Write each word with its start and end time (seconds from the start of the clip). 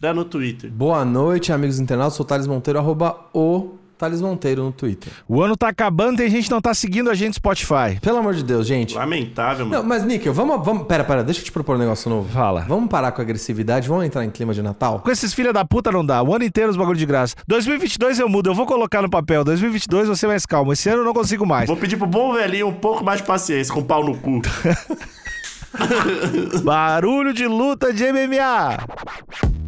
Cotoseira 0.00 0.14
no 0.14 0.24
Twitter. 0.24 0.70
Boa 0.70 1.04
noite, 1.04 1.52
amigos 1.52 1.78
internautas. 1.78 2.14
Sou 2.14 2.24
o 2.24 2.26
Thales 2.26 2.46
Monteiro, 2.46 2.78
arroba 2.78 3.16
o 3.32 3.74
Thales 3.96 4.20
Monteiro 4.20 4.64
no 4.64 4.72
Twitter. 4.72 5.10
O 5.28 5.40
ano 5.40 5.56
tá 5.56 5.68
acabando 5.68 6.20
e 6.20 6.26
a 6.26 6.28
gente 6.28 6.50
não 6.50 6.60
tá 6.60 6.74
seguindo 6.74 7.08
a 7.08 7.14
gente 7.14 7.28
no 7.28 7.34
Spotify. 7.34 7.98
Pelo 8.00 8.18
amor 8.18 8.34
de 8.34 8.42
Deus, 8.42 8.66
gente. 8.66 8.94
Lamentável, 8.94 9.64
mano. 9.64 9.82
Não, 9.82 9.88
mas, 9.88 10.04
Níquel, 10.04 10.34
vamos, 10.34 10.64
vamos. 10.64 10.86
Pera, 10.86 11.04
pera, 11.04 11.22
deixa 11.22 11.40
eu 11.40 11.44
te 11.44 11.52
propor 11.52 11.76
um 11.76 11.78
negócio 11.78 12.10
novo. 12.10 12.28
Fala. 12.28 12.62
Vamos 12.68 12.88
parar 12.88 13.12
com 13.12 13.22
a 13.22 13.24
agressividade, 13.24 13.88
vamos 13.88 14.04
entrar 14.04 14.24
em 14.24 14.30
clima 14.30 14.52
de 14.52 14.62
Natal? 14.62 15.00
Com 15.00 15.10
esses 15.10 15.32
filha 15.32 15.52
da 15.52 15.64
puta 15.64 15.90
não 15.90 16.04
dá. 16.04 16.22
O 16.22 16.34
ano 16.34 16.44
inteiro 16.44 16.70
os 16.70 16.76
bagulho 16.76 16.98
de 16.98 17.06
graça. 17.06 17.36
2022 17.46 18.18
eu 18.18 18.28
mudo, 18.28 18.50
eu 18.50 18.54
vou 18.54 18.66
colocar 18.66 19.00
no 19.00 19.08
papel. 19.08 19.44
2022 19.44 20.08
você 20.08 20.26
mais 20.26 20.44
calmo. 20.44 20.72
Esse 20.72 20.88
ano 20.88 21.00
eu 21.00 21.04
não 21.04 21.14
consigo 21.14 21.46
mais. 21.46 21.66
Vou 21.66 21.76
pedir 21.76 21.96
pro 21.96 22.06
bom 22.06 22.34
velhinho 22.34 22.68
um 22.68 22.74
pouco 22.74 23.04
mais 23.04 23.20
de 23.20 23.26
paciência, 23.26 23.72
com 23.72 23.82
pau 23.82 24.04
no 24.04 24.18
cu. 24.18 24.42
Barulho 26.62 27.32
de 27.32 27.46
luta 27.46 27.92
de 27.92 28.04
MMA. 28.12 29.63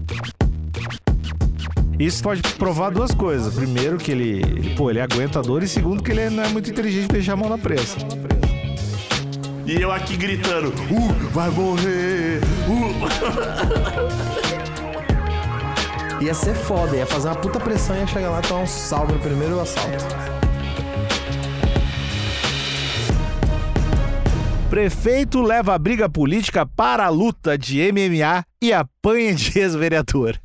Isso 1.98 2.22
pode 2.22 2.42
provar 2.54 2.90
duas 2.90 3.12
coisas. 3.12 3.54
Primeiro, 3.54 3.96
que 3.96 4.12
ele, 4.12 4.42
ele, 4.42 4.74
pô, 4.74 4.90
ele 4.90 5.00
aguenta 5.00 5.38
a 5.38 5.42
dor. 5.42 5.62
E 5.62 5.68
segundo, 5.68 6.02
que 6.02 6.10
ele 6.10 6.28
não 6.30 6.42
é 6.44 6.48
muito 6.48 6.70
inteligente 6.70 7.06
pra 7.06 7.16
deixar 7.16 7.32
a 7.32 7.36
mão 7.36 7.48
na 7.48 7.56
pressa. 7.56 7.96
E 9.66 9.80
eu 9.80 9.90
aqui 9.90 10.16
gritando, 10.16 10.68
uh, 10.68 11.30
vai 11.32 11.50
morrer, 11.50 12.40
uh. 12.68 13.06
Ia 16.22 16.32
ser 16.32 16.54
foda, 16.54 16.96
ia 16.96 17.04
fazer 17.04 17.28
uma 17.28 17.34
puta 17.34 17.60
pressão 17.60 17.94
e 17.94 17.98
ia 18.00 18.06
chegar 18.06 18.30
lá 18.30 18.38
e 18.38 18.42
tomar 18.42 18.62
um 18.62 18.66
salve 18.66 19.12
no 19.12 19.18
primeiro 19.18 19.60
assalto. 19.60 20.06
Prefeito 24.70 25.42
leva 25.42 25.74
a 25.74 25.78
briga 25.78 26.08
política 26.08 26.64
para 26.64 27.04
a 27.04 27.08
luta 27.10 27.58
de 27.58 27.80
MMA 27.92 28.44
e 28.62 28.72
apanha 28.72 29.34
de 29.34 29.58
ex-vereador. 29.58 30.38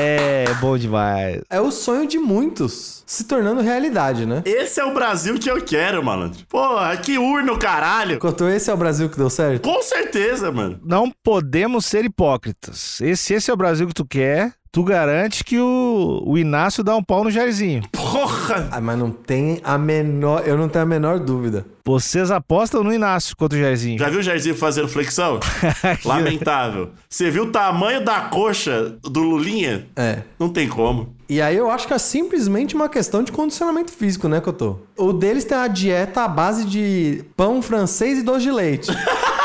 É 0.00 0.54
bom 0.60 0.78
demais. 0.78 1.42
É 1.50 1.60
o 1.60 1.72
sonho 1.72 2.06
de 2.06 2.18
muitos 2.18 3.02
se 3.04 3.24
tornando 3.24 3.62
realidade, 3.62 4.26
né? 4.26 4.42
Esse 4.44 4.78
é 4.80 4.84
o 4.84 4.92
Brasil 4.92 5.38
que 5.38 5.50
eu 5.50 5.64
quero, 5.64 6.04
malandro. 6.04 6.44
Porra, 6.46 6.94
que 6.98 7.18
urno, 7.18 7.58
caralho. 7.58 8.18
Cotô, 8.18 8.48
esse 8.48 8.70
é 8.70 8.74
o 8.74 8.76
Brasil 8.76 9.08
que 9.08 9.16
deu 9.16 9.30
certo? 9.30 9.62
Com 9.62 9.82
certeza, 9.82 10.52
mano. 10.52 10.78
Não 10.84 11.10
podemos 11.24 11.86
ser 11.86 12.04
hipócritas. 12.04 13.00
Esse, 13.00 13.32
esse 13.34 13.50
é 13.50 13.54
o 13.54 13.56
Brasil 13.56 13.88
que 13.88 13.94
tu 13.94 14.04
quer. 14.06 14.52
Tu 14.70 14.82
garante 14.82 15.42
que 15.42 15.58
o, 15.58 16.22
o 16.26 16.36
Inácio 16.36 16.84
dá 16.84 16.94
um 16.96 17.02
pau 17.02 17.24
no 17.24 17.30
Jairzinho. 17.30 17.82
Porra! 17.90 18.68
Ah, 18.70 18.80
mas 18.80 18.98
não 18.98 19.10
tem 19.10 19.60
a 19.64 19.78
menor. 19.78 20.42
Eu 20.46 20.56
não 20.56 20.68
tenho 20.68 20.84
a 20.84 20.86
menor 20.86 21.18
dúvida. 21.18 21.66
Vocês 21.84 22.30
apostam 22.30 22.84
no 22.84 22.92
Inácio 22.92 23.34
contra 23.36 23.56
o 23.56 23.60
Jairzinho. 23.60 23.98
Já 23.98 24.10
viu 24.10 24.20
o 24.20 24.22
Jairzinho 24.22 24.54
fazendo 24.54 24.88
flexão? 24.88 25.40
Lamentável. 26.04 26.90
Você 27.08 27.30
viu 27.30 27.44
o 27.44 27.50
tamanho 27.50 28.04
da 28.04 28.20
coxa 28.22 28.96
do 29.02 29.20
Lulinha? 29.20 29.86
É. 29.96 30.18
Não 30.38 30.50
tem 30.50 30.68
como. 30.68 31.16
E 31.28 31.40
aí 31.40 31.56
eu 31.56 31.70
acho 31.70 31.86
que 31.86 31.94
é 31.94 31.98
simplesmente 31.98 32.74
uma 32.74 32.88
questão 32.88 33.22
de 33.22 33.32
condicionamento 33.32 33.90
físico, 33.90 34.28
né, 34.28 34.40
Cotô? 34.40 34.78
O 34.96 35.12
deles 35.12 35.44
tem 35.44 35.56
a 35.56 35.66
dieta 35.68 36.22
à 36.22 36.28
base 36.28 36.64
de 36.64 37.24
pão 37.36 37.60
francês 37.62 38.18
e 38.18 38.22
doce 38.22 38.42
de 38.42 38.50
leite. 38.50 38.90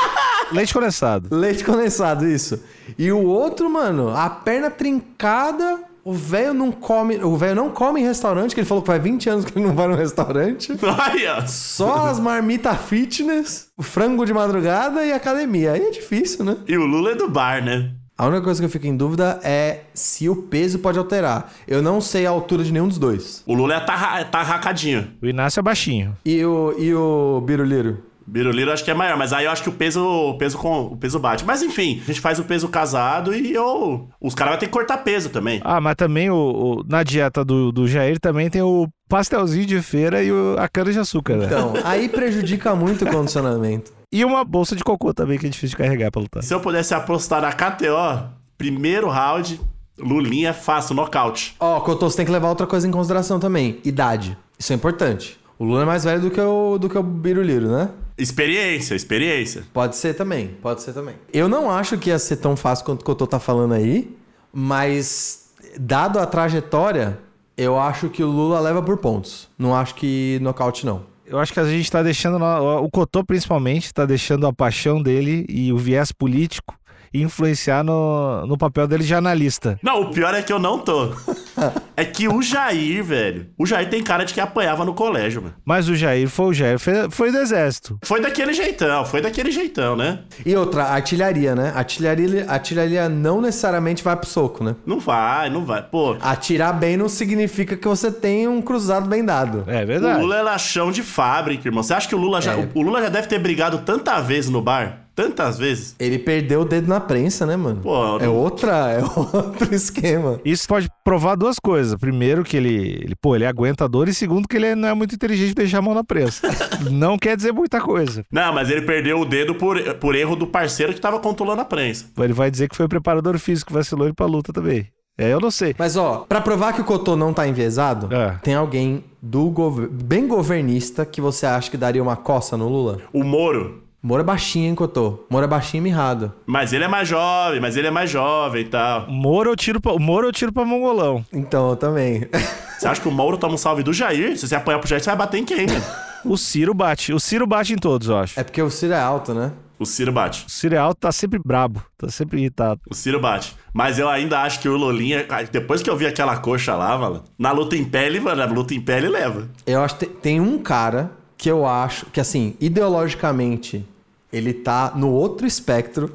Leite 0.54 0.74
condensado. 0.74 1.28
Leite 1.32 1.64
condensado, 1.64 2.28
isso. 2.28 2.62
E 2.98 3.12
o 3.12 3.24
outro, 3.24 3.70
mano, 3.70 4.10
a 4.10 4.30
perna 4.30 4.70
trincada, 4.70 5.84
o 6.04 6.14
velho 6.14 6.54
não 6.54 6.72
come. 6.72 7.16
O 7.18 7.36
velho 7.36 7.56
não 7.56 7.70
come 7.70 8.02
em 8.02 8.04
restaurante, 8.04 8.54
que 8.54 8.60
ele 8.60 8.68
falou 8.68 8.84
que 8.84 8.88
faz 8.88 9.02
20 9.02 9.30
anos 9.30 9.46
que 9.46 9.58
ele 9.58 9.66
não 9.66 9.74
vai 9.74 9.88
no 9.88 9.96
restaurante. 9.96 10.72
Olha! 10.84 11.48
Só 11.48 12.08
as 12.08 12.20
marmitas 12.20 12.78
fitness, 12.82 13.68
o 13.78 13.84
frango 13.84 14.26
de 14.26 14.34
madrugada 14.34 15.06
e 15.06 15.12
academia. 15.12 15.74
Aí 15.74 15.82
é 15.82 15.92
difícil, 15.92 16.44
né? 16.46 16.58
E 16.68 16.78
o 16.78 16.86
Lula 16.86 17.12
é 17.12 17.16
do 17.16 17.30
bar, 17.30 17.64
né? 17.64 17.92
A 18.16 18.28
única 18.28 18.44
coisa 18.44 18.62
que 18.62 18.66
eu 18.66 18.70
fico 18.70 18.86
em 18.86 18.96
dúvida 18.96 19.40
é 19.44 19.82
se 19.94 20.30
o 20.30 20.36
peso 20.36 20.78
pode 20.78 21.00
alterar. 21.00 21.52
Eu 21.68 21.82
não 21.82 22.00
sei 22.00 22.28
a 22.28 22.30
altura 22.30 22.64
de 22.64 22.72
nenhum 22.72 22.88
dos 22.88 23.00
dois. 23.00 23.42
O 23.46 23.56
Lula 23.56 23.76
é 23.76 23.80
tarra, 23.80 24.24
tarracadinho. 24.26 25.10
O 25.20 25.26
Inácio 25.26 25.60
é 25.60 25.64
baixinho. 25.64 26.16
E 26.24 26.46
o, 26.46 26.76
e 26.78 26.94
o 26.94 27.42
Biruliro? 27.42 28.04
Biruliro 28.26 28.72
acho 28.72 28.84
que 28.84 28.92
é 28.92 28.94
maior, 28.94 29.18
mas 29.18 29.34
aí 29.34 29.46
eu 29.46 29.52
acho 29.52 29.64
que 29.64 29.70
o 29.70 29.74
peso, 29.74 30.04
o 30.04 30.38
peso 30.38 30.58
com 30.58 30.88
o 30.88 30.98
peso 30.98 31.20
bate. 31.20 31.46
Mas 31.46 31.62
enfim, 31.62 32.02
a 32.04 32.06
gente 32.08 32.22
faz 32.22 32.40
o 32.40 32.44
peso 32.44 32.68
casado 32.68 33.36
e 33.36 33.54
eu, 33.54 34.08
os 34.20 34.34
caras 34.34 34.54
vão 34.54 34.60
ter 34.60 34.66
que 34.68 34.72
cortar 34.72 34.98
peso 34.98 35.30
também. 35.30 35.62
Ah, 35.64 35.82
mas 35.82 35.96
também 35.96 36.30
o, 36.30 36.36
o 36.36 36.84
na 36.88 37.04
dieta 37.04 37.44
do, 37.44 37.72
do 37.72 37.88
Jair 37.88 38.20
também 38.20 38.50
tem 38.50 38.62
o 38.62 38.88
pastelzinho 39.10 39.66
de 39.66 39.82
feira 39.82 40.24
e 40.24 40.32
o, 40.32 40.56
a 40.58 40.68
cana 40.68 40.92
de 40.92 41.00
açúcar, 41.00 41.36
né? 41.38 41.46
Então, 41.46 41.74
aí 41.84 42.10
prejudica 42.10 42.76
muito 42.76 43.06
o 43.06 43.12
condicionamento. 43.12 43.92
E 44.12 44.24
uma 44.24 44.44
bolsa 44.44 44.76
de 44.76 44.84
cocô 44.84 45.14
também 45.14 45.38
que 45.38 45.48
é 45.48 45.50
difícil 45.50 45.78
de 45.78 45.84
carregar 45.84 46.12
pra 46.12 46.22
lutar. 46.22 46.44
Se 46.44 46.54
eu 46.54 46.60
pudesse 46.60 46.94
apostar 46.94 47.42
na 47.42 47.52
KTO, 47.52 48.30
primeiro 48.58 49.10
round, 49.10 49.60
Lulinha 49.98 50.50
é 50.50 50.54
fácil, 50.54 50.96
nocaute. 50.96 51.56
Ó, 51.60 51.78
oh, 51.78 51.82
Cotô, 51.82 52.10
você 52.10 52.18
tem 52.18 52.26
que 52.26 52.32
levar 52.32 52.50
outra 52.50 52.66
coisa 52.66 52.88
em 52.88 52.92
consideração 52.92 53.40
também. 53.40 53.80
Idade. 53.84 54.38
Isso 54.58 54.72
é 54.72 54.76
importante. 54.76 55.40
O 55.58 55.66
Lula 55.66 55.84
é 55.84 55.86
mais 55.86 56.04
velho 56.04 56.22
do 56.22 56.32
que 56.32 56.42
o, 56.42 56.78
do 56.78 56.90
que 56.90 56.98
o 56.98 57.04
Biruliro, 57.04 57.70
né? 57.70 57.90
Experiência, 58.18 58.96
experiência. 58.96 59.64
Pode 59.74 59.96
ser 59.96 60.14
também, 60.14 60.50
pode 60.62 60.82
ser 60.82 60.94
também. 60.94 61.16
Eu 61.32 61.50
não 61.50 61.70
acho 61.70 61.98
que 61.98 62.10
ia 62.10 62.20
ser 62.20 62.38
tão 62.38 62.56
fácil 62.56 62.86
quanto 62.86 63.02
o 63.02 63.06
Cotô 63.06 63.26
tá 63.26 63.40
falando 63.40 63.74
aí, 63.74 64.16
mas 64.52 65.50
dado 65.80 66.20
a 66.20 66.26
trajetória, 66.26 67.20
eu 67.58 67.80
acho 67.80 68.10
que 68.10 68.24
o 68.24 68.28
Lula 68.28 68.60
leva 68.60 68.82
por 68.82 68.98
pontos. 68.98 69.50
Não 69.58 69.76
acho 69.76 69.96
que 69.96 70.38
nocaute 70.42 70.86
não. 70.86 71.06
Eu 71.26 71.40
acho 71.40 71.54
que 71.54 71.60
a 71.60 71.66
gente 71.66 71.90
tá 71.90 72.04
deixando, 72.04 72.38
o 72.44 72.90
Cotô 72.92 73.24
principalmente, 73.24 73.94
tá 73.94 74.06
deixando 74.06 74.46
a 74.46 74.54
paixão 74.54 75.02
dele 75.02 75.46
e 75.50 75.72
o 75.74 75.78
viés 75.78 76.12
político 76.12 76.76
influenciar 77.14 77.84
no, 77.84 78.46
no 78.46 78.58
papel 78.58 78.88
dele 78.88 79.04
de 79.04 79.14
analista. 79.14 79.80
Não, 79.82 80.02
o 80.02 80.12
pior 80.12 80.34
é 80.34 80.42
que 80.42 80.52
eu 80.52 80.60
não 80.60 80.80
tô. 80.80 81.12
é 81.96 82.06
que 82.06 82.28
o 82.28 82.42
Jair, 82.42 83.04
velho. 83.04 83.48
O 83.58 83.66
Jair 83.66 83.90
tem 83.90 84.02
cara 84.02 84.24
de 84.24 84.34
que 84.34 84.42
apanhava 84.42 84.84
no 84.84 84.94
colégio, 84.94 85.42
mano. 85.42 85.54
Mas 85.64 85.88
o 85.88 85.96
Jair 85.96 86.28
foi 86.28 86.46
o 86.46 86.54
Jair, 86.54 86.80
foi, 86.80 87.10
foi 87.10 87.32
do 87.32 87.38
exército. 87.38 87.98
Foi 88.04 88.22
daquele 88.22 88.54
jeitão, 88.54 89.06
foi 89.06 89.22
daquele 89.22 89.52
jeitão, 89.52 89.96
né? 89.96 90.20
E 90.46 90.56
outra, 90.56 90.86
artilharia, 90.86 91.56
né? 91.56 91.72
Artilharia, 91.76 92.46
artilharia 92.50 93.10
não 93.10 93.42
necessariamente 93.42 94.04
vai 94.04 94.16
pro 94.16 94.28
soco, 94.28 94.64
né? 94.64 94.76
Não 94.86 95.00
vai, 95.00 95.50
não 95.50 95.66
vai. 95.66 95.84
Pô. 95.84 96.18
Atirar 96.22 96.74
bem 96.74 96.98
não 96.98 97.10
significa 97.10 97.78
que 97.78 97.88
você 97.88 98.12
tem 98.12 98.48
um 98.48 98.62
cruzado 98.62 99.08
bem 99.08 99.24
dado. 99.24 99.64
É 99.68 99.86
verdade. 99.86 100.20
O 100.20 100.22
Lula 100.22 100.38
é 100.38 100.42
laxão 100.42 100.92
de 100.92 101.04
fábrica, 101.04 101.68
irmão. 101.68 101.84
Você 101.84 101.94
acha 101.94 102.08
que 102.08 102.16
o 102.16 102.18
Lula 102.18 102.42
já. 102.42 102.54
É. 102.54 102.70
O 102.74 102.82
Lula 102.82 103.02
já 103.02 103.10
deve 103.10 103.28
ter 103.28 103.40
brigado 103.40 103.80
tanta 103.80 104.20
vez 104.22 104.50
no 104.50 104.62
bar? 104.62 105.03
Tantas 105.16 105.58
vezes. 105.58 105.96
Ele 106.00 106.20
perdeu 106.20 106.62
o 106.62 106.66
dedo 106.66 106.88
na 106.88 107.00
prensa, 107.00 107.46
né, 107.46 107.56
mano? 107.56 107.82
Pô, 107.82 108.20
é 108.20 108.28
outra, 108.28 108.92
é 108.92 109.04
outro 109.18 109.74
esquema. 109.74 110.40
Isso 110.44 110.68
pode 110.68 110.90
provar 111.04 111.36
duas 111.36 111.58
coisas. 111.60 111.96
Primeiro, 111.96 112.44
que 112.44 112.58
ele, 112.58 112.74
ele, 113.04 113.16
pô, 113.16 113.36
ele 113.36 113.46
aguenta 113.46 113.86
a 113.86 113.88
dor, 113.88 114.08
e 114.08 114.14
segundo, 114.14 114.48
que 114.48 114.58
ele 114.58 114.76
não 114.76 114.90
é 114.90 114.94
muito 114.94 115.16
inteligente 115.16 115.54
deixar 115.54 115.80
a 115.80 115.82
mão 115.82 115.94
na 115.94 116.04
prensa. 116.04 116.48
não 116.90 117.18
quer 117.18 117.36
dizer 117.36 117.52
muita 117.52 117.80
coisa. 117.80 118.26
Não, 118.32 118.54
mas 118.54 118.70
ele 118.70 118.82
perdeu 118.82 119.20
o 119.20 119.26
dedo 119.26 119.56
por, 119.56 119.82
por 119.96 120.16
erro 120.16 120.36
do 120.36 120.48
parceiro 120.48 120.94
que 120.94 121.02
tava 121.02 121.20
controlando 121.20 121.62
a 121.62 121.66
prensa. 121.66 122.06
Ele 122.18 122.34
vai 122.34 122.50
dizer 122.50 122.68
que 122.68 122.76
foi 122.76 122.86
o 122.86 122.90
preparador 122.90 123.38
físico 123.38 123.68
que 123.68 123.74
vacilou 123.74 124.08
ele 124.08 124.16
pra 124.16 124.26
luta 124.26 124.52
também. 124.52 124.88
É, 125.18 125.32
eu 125.32 125.40
não 125.40 125.52
sei. 125.52 125.76
Mas, 125.78 125.96
ó, 125.96 126.26
pra 126.28 126.42
provar 126.42 126.74
que 126.74 126.82
o 126.82 126.84
Cotô 126.84 127.16
não 127.16 127.34
tá 127.34 127.48
enviesado, 127.48 128.14
é. 128.14 128.32
tem 128.42 128.56
alguém 128.56 129.04
do 129.22 129.50
gov 129.50 129.88
bem 129.88 130.28
governista 130.28 131.06
que 131.06 131.22
você 131.22 131.46
acha 131.46 131.70
que 131.70 131.78
daria 131.78 132.02
uma 132.02 132.16
coça 132.16 132.58
no 132.58 132.68
Lula? 132.68 133.00
O 133.14 133.24
Moro. 133.24 133.83
Moro 134.06 134.22
é 134.22 134.26
baixinho, 134.26 134.68
hein, 134.68 134.76
Cotô? 134.76 135.26
Moro 135.30 135.46
é 135.46 135.48
baixinho 135.48 135.80
e 135.80 135.84
mirrado. 135.86 136.34
Mas 136.46 136.74
ele 136.74 136.84
é 136.84 136.90
mais 136.90 137.08
jovem, 137.08 137.62
mas 137.62 137.78
ele 137.78 137.88
é 137.88 137.92
mais 137.92 138.10
jovem 138.10 138.64
e 138.64 138.66
tal. 138.66 139.08
Moro 139.08 139.50
eu 139.52 139.56
tiro 139.56 139.80
pra, 139.80 139.94
Moro 139.98 140.28
eu 140.28 140.32
tiro 140.34 140.52
pra 140.52 140.66
mongolão. 140.66 141.26
Então, 141.32 141.70
eu 141.70 141.76
também. 141.78 142.28
Você 142.78 142.86
acha 142.86 143.00
que 143.00 143.08
o 143.08 143.12
Moro 143.12 143.38
toma 143.38 143.54
um 143.54 143.58
salve 143.58 143.82
do 143.82 143.94
Jair? 143.94 144.38
Se 144.38 144.46
você 144.46 144.56
apanhar 144.56 144.80
pro 144.80 144.90
Jair, 144.90 145.02
você 145.02 145.10
vai 145.10 145.16
bater 145.16 145.38
em 145.38 145.46
quem, 145.46 145.68
mano? 145.68 145.82
o 146.26 146.36
Ciro 146.36 146.74
bate. 146.74 147.14
O 147.14 147.20
Ciro 147.20 147.48
bate 147.48 147.72
em 147.72 147.78
todos, 147.78 148.10
eu 148.10 148.18
acho. 148.18 148.38
É 148.38 148.44
porque 148.44 148.62
o 148.62 148.70
Ciro 148.70 148.92
é 148.92 149.00
alto, 149.00 149.34
né? 149.34 149.54
O 149.80 149.86
Ciro 149.86 150.12
bate. 150.12 150.48
O 150.48 150.52
Ciro 150.52 150.76
é 150.76 150.80
alto, 150.80 150.98
tá 150.98 151.12
sempre 151.14 151.40
brabo. 151.40 151.82
Tá 151.98 152.10
sempre 152.10 152.40
irritado. 152.40 152.82
O 152.90 152.94
Ciro 152.94 153.22
bate. 153.22 153.56
Mas 153.74 154.00
eu 154.00 154.10
ainda 154.10 154.42
acho 154.42 154.60
que 154.60 154.68
o 154.68 154.76
Lolinha, 154.76 155.26
depois 155.50 155.82
que 155.82 155.90
eu 155.90 155.96
vi 155.96 156.06
aquela 156.06 156.36
coxa 156.36 156.76
lá, 156.76 156.98
mano, 156.98 157.24
na 157.40 157.54
luta 157.54 157.78
em 157.78 157.86
pele, 157.86 158.20
mano, 158.20 158.42
a 158.42 158.46
luta 158.46 158.74
em 158.74 158.82
pele 158.82 159.08
leva. 159.08 159.48
Eu 159.66 159.82
acho 159.82 159.96
que 159.96 160.06
tem 160.06 160.42
um 160.42 160.58
cara 160.58 161.10
que 161.38 161.50
eu 161.50 161.66
acho 161.66 162.08
que, 162.08 162.20
assim, 162.20 162.56
ideologicamente 162.60 163.86
ele 164.34 164.52
tá 164.52 164.92
no 164.96 165.10
outro 165.12 165.46
espectro 165.46 166.12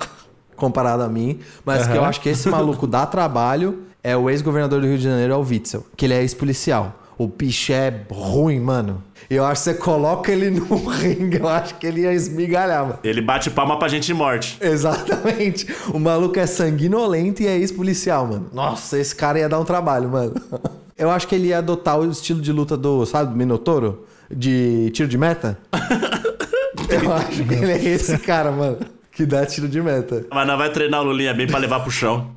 comparado 0.56 1.04
a 1.04 1.08
mim, 1.08 1.38
mas 1.64 1.86
uhum. 1.86 1.92
que 1.92 1.98
eu 1.98 2.04
acho 2.04 2.20
que 2.20 2.28
esse 2.28 2.48
maluco 2.48 2.86
dá 2.86 3.06
trabalho 3.06 3.84
é 4.02 4.16
o 4.16 4.28
ex-governador 4.28 4.80
do 4.80 4.86
Rio 4.88 4.98
de 4.98 5.04
Janeiro, 5.04 5.32
é 5.32 5.36
o 5.36 5.40
Witzel, 5.40 5.86
que 5.96 6.04
ele 6.04 6.14
é 6.14 6.20
ex-policial. 6.20 7.00
O 7.16 7.26
bicho 7.26 7.72
é 7.72 7.92
ruim, 8.10 8.60
mano. 8.60 9.02
Eu 9.28 9.44
acho 9.44 9.62
que 9.62 9.70
você 9.70 9.74
coloca 9.74 10.30
ele 10.30 10.50
no 10.58 10.86
ringue, 10.86 11.38
eu 11.38 11.48
acho 11.48 11.74
que 11.76 11.86
ele 11.86 12.02
ia 12.02 12.12
esmigalhar, 12.12 12.82
mano. 12.82 12.98
Ele 13.02 13.20
bate 13.20 13.50
palma 13.50 13.78
pra 13.78 13.88
gente 13.88 14.06
de 14.06 14.14
morte. 14.14 14.56
Exatamente. 14.60 15.66
O 15.92 15.98
maluco 15.98 16.38
é 16.38 16.46
sanguinolento 16.46 17.42
e 17.42 17.46
é 17.46 17.56
ex-policial, 17.56 18.26
mano. 18.26 18.46
Nossa, 18.52 18.98
esse 18.98 19.14
cara 19.14 19.38
ia 19.38 19.48
dar 19.48 19.58
um 19.58 19.64
trabalho, 19.64 20.08
mano. 20.08 20.34
Eu 20.96 21.10
acho 21.10 21.28
que 21.28 21.34
ele 21.36 21.48
ia 21.48 21.58
adotar 21.58 21.98
o 21.98 22.10
estilo 22.10 22.40
de 22.40 22.52
luta 22.52 22.76
do, 22.76 23.06
sabe, 23.06 23.30
do 23.30 23.36
Minotouro? 23.36 24.04
De 24.28 24.90
tiro 24.92 25.08
de 25.08 25.16
meta. 25.16 25.56
Eu 26.88 27.12
acho 27.12 27.44
que 27.44 27.54
ele 27.54 27.72
é 27.72 27.84
esse 27.84 28.18
cara, 28.18 28.50
mano. 28.50 28.78
Que 29.12 29.26
dá 29.26 29.44
tiro 29.44 29.68
de 29.68 29.80
meta. 29.82 30.24
Mas 30.30 30.46
não 30.46 30.56
vai 30.56 30.70
treinar 30.70 31.00
o 31.00 31.04
Lulinha 31.04 31.34
bem 31.34 31.46
pra 31.46 31.58
levar 31.58 31.80
pro 31.80 31.90
chão. 31.90 32.30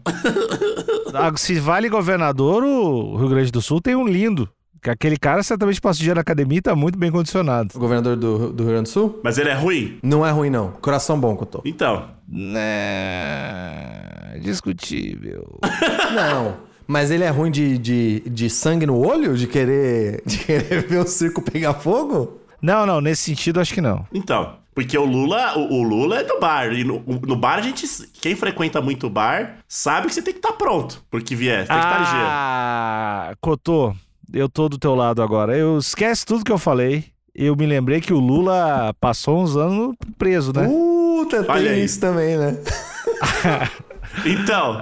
Se 1.38 1.60
vale 1.60 1.90
governador, 1.90 2.64
o 2.64 3.16
Rio 3.18 3.30
Grande 3.30 3.52
do 3.52 3.62
Sul 3.62 3.80
tem 3.80 3.96
um 3.96 4.08
lindo. 4.08 4.50
Que 4.82 4.90
aquele 4.90 5.16
cara 5.16 5.44
certamente 5.44 5.80
passa 5.80 6.00
o 6.00 6.04
dia 6.04 6.16
na 6.16 6.22
academia 6.22 6.58
e 6.58 6.62
tá 6.62 6.76
muito 6.76 6.98
bem 6.98 7.12
condicionado. 7.12 7.70
O 7.76 7.80
governador 7.80 8.16
do, 8.16 8.52
do 8.52 8.64
Rio 8.64 8.72
Grande 8.72 8.90
do 8.90 8.94
Sul? 8.94 9.20
Mas 9.24 9.38
ele 9.38 9.50
é 9.50 9.54
ruim? 9.54 10.00
Não 10.02 10.26
é 10.26 10.32
ruim, 10.32 10.50
não. 10.50 10.72
Coração 10.82 11.20
bom 11.20 11.38
que 11.38 11.44
eu 11.44 11.48
tô. 11.48 11.62
Então. 11.64 12.06
Né. 12.28 14.40
Discutível. 14.42 15.60
Não. 16.16 16.58
Mas 16.88 17.12
ele 17.12 17.24
é 17.24 17.30
ruim 17.30 17.52
de, 17.52 17.78
de, 17.78 18.22
de 18.22 18.50
sangue 18.50 18.88
no 18.88 18.98
olho? 18.98 19.38
De 19.38 19.46
querer, 19.46 20.24
de 20.26 20.40
querer 20.40 20.88
ver 20.88 20.98
o 20.98 21.08
circo 21.08 21.42
pegar 21.42 21.76
fogo? 21.76 22.41
Não, 22.62 22.86
não, 22.86 23.02
nesse 23.02 23.24
sentido 23.24 23.60
acho 23.60 23.74
que 23.74 23.82
não. 23.82 24.06
Então. 24.14 24.60
Porque 24.74 24.98
o 24.98 25.04
Lula, 25.04 25.58
o, 25.58 25.74
o 25.80 25.84
Lula 25.84 26.20
é 26.20 26.24
do 26.24 26.40
bar. 26.40 26.72
E 26.72 26.84
no, 26.84 27.04
no 27.06 27.36
bar, 27.36 27.60
a 27.60 27.62
gente. 27.62 27.86
Quem 28.22 28.36
frequenta 28.36 28.82
muito 28.82 29.10
bar 29.10 29.58
sabe 29.68 30.08
que 30.08 30.14
você 30.14 30.22
tem 30.22 30.34
que 30.34 30.40
estar 30.40 30.54
pronto. 30.54 31.04
Porque 31.12 31.36
vier, 31.36 31.68
tem 31.68 31.78
que 31.78 31.84
estar 31.84 32.00
ligeiro. 32.00 32.26
Ah, 32.26 33.34
Cotô, 33.42 33.94
eu 34.34 34.48
tô 34.48 34.70
do 34.70 34.78
teu 34.78 34.96
lado 34.96 35.22
agora. 35.22 35.58
Eu 35.58 35.78
esquece 35.78 36.26
tudo 36.26 36.46
que 36.46 36.52
eu 36.52 36.58
falei. 36.58 37.06
Eu 37.36 37.56
me 37.56 37.66
lembrei 37.66 38.00
que 38.00 38.14
o 38.14 38.20
Lula 38.20 38.94
passou 39.00 39.42
uns 39.42 39.56
anos 39.58 39.96
preso, 40.18 40.54
né? 40.54 40.66
Puta, 40.68 41.46
Olha 41.50 41.70
tem 41.70 41.80
aí. 41.80 41.84
isso 41.84 42.00
também, 42.00 42.38
né? 42.38 42.58
Então. 44.26 44.82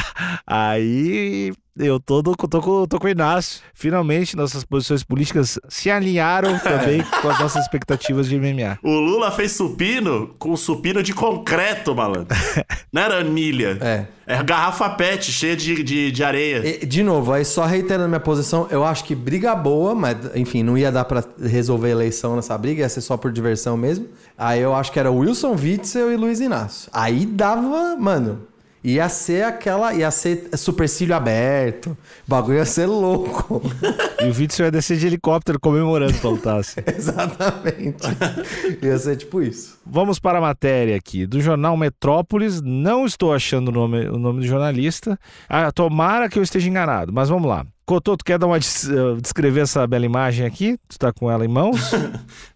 Aí 0.46 1.52
eu 1.78 2.00
tô, 2.00 2.22
do- 2.22 2.34
tô, 2.34 2.60
com, 2.62 2.86
tô 2.86 2.98
com 2.98 3.06
o 3.06 3.10
Inácio. 3.10 3.60
Finalmente 3.74 4.34
nossas 4.36 4.64
posições 4.64 5.04
políticas 5.04 5.58
se 5.68 5.90
alinharam 5.90 6.58
também 6.60 7.02
com 7.20 7.28
as 7.28 7.38
nossas 7.38 7.62
expectativas 7.62 8.28
de 8.28 8.38
MMA. 8.38 8.78
O 8.82 8.90
Lula 8.92 9.30
fez 9.30 9.52
supino 9.52 10.34
com 10.38 10.56
supino 10.56 11.02
de 11.02 11.12
concreto, 11.12 11.94
malandro. 11.94 12.34
Não 12.92 13.02
era 13.02 13.18
anilha. 13.18 13.76
É. 13.80 14.06
É 14.28 14.42
garrafa 14.42 14.88
pet 14.90 15.30
cheia 15.30 15.54
de, 15.56 15.82
de, 15.84 16.10
de 16.10 16.24
areia. 16.24 16.62
E, 16.82 16.84
de 16.86 17.02
novo, 17.02 17.32
aí 17.32 17.44
só 17.44 17.64
reiterando 17.64 18.08
minha 18.08 18.18
posição, 18.18 18.66
eu 18.70 18.82
acho 18.84 19.04
que 19.04 19.14
briga 19.14 19.54
boa, 19.54 19.94
mas 19.94 20.16
enfim, 20.34 20.64
não 20.64 20.76
ia 20.76 20.90
dar 20.90 21.04
pra 21.04 21.22
resolver 21.40 21.88
a 21.88 21.90
eleição 21.92 22.34
nessa 22.34 22.56
briga, 22.58 22.80
ia 22.80 22.88
ser 22.88 23.02
só 23.02 23.16
por 23.16 23.30
diversão 23.30 23.76
mesmo. 23.76 24.08
Aí 24.36 24.60
eu 24.60 24.74
acho 24.74 24.90
que 24.90 24.98
era 24.98 25.12
Wilson 25.12 25.54
Witzel 25.54 26.10
e 26.12 26.16
Luiz 26.16 26.40
Inácio. 26.40 26.90
Aí 26.92 27.24
dava, 27.24 27.94
mano, 27.96 28.40
ia 28.84 29.08
ser 29.08 29.44
aquela, 29.44 29.92
ia 29.94 30.10
ser 30.10 30.48
supercílio 30.56 31.14
aberto, 31.14 31.88
o 31.90 31.96
bagulho 32.30 32.58
ia 32.58 32.64
ser 32.64 32.86
louco. 32.86 33.62
E 34.18 34.24
o 34.30 34.34
Witzel 34.34 34.64
ia 34.66 34.70
descer 34.72 34.96
de 34.96 35.06
helicóptero 35.06 35.60
comemorando 35.60 36.14
lutar. 36.28 36.58
assim. 36.58 36.80
Exatamente. 36.96 38.02
ia 38.82 38.98
ser 38.98 39.14
tipo 39.16 39.42
isso. 39.42 39.78
Vamos 39.84 40.18
para 40.18 40.38
a 40.38 40.40
matéria 40.40 40.96
aqui 40.96 41.26
do 41.26 41.38
jornal 41.40 41.76
Metrópolis. 41.76 42.62
Não 42.62 43.04
estou 43.04 43.34
achando 43.34 43.68
o 43.68 43.72
nome, 43.72 44.08
o 44.08 44.18
nome 44.18 44.40
do 44.40 44.46
jornalista. 44.46 45.18
Ah, 45.48 45.70
tomara 45.70 46.28
que 46.30 46.38
eu 46.38 46.42
esteja 46.42 46.68
enganado, 46.68 47.12
mas 47.12 47.28
vamos 47.28 47.46
lá. 47.48 47.66
Cotô, 47.84 48.16
tu 48.16 48.24
quer 48.24 48.38
dar 48.38 48.46
uma 48.46 48.58
des- 48.58 48.88
eh, 48.88 49.20
descrever 49.20 49.60
essa 49.60 49.86
bela 49.86 50.06
imagem 50.06 50.46
aqui? 50.46 50.78
Tu 50.88 50.98
tá 50.98 51.12
com 51.12 51.30
ela 51.30 51.44
em 51.44 51.48
mãos? 51.48 51.92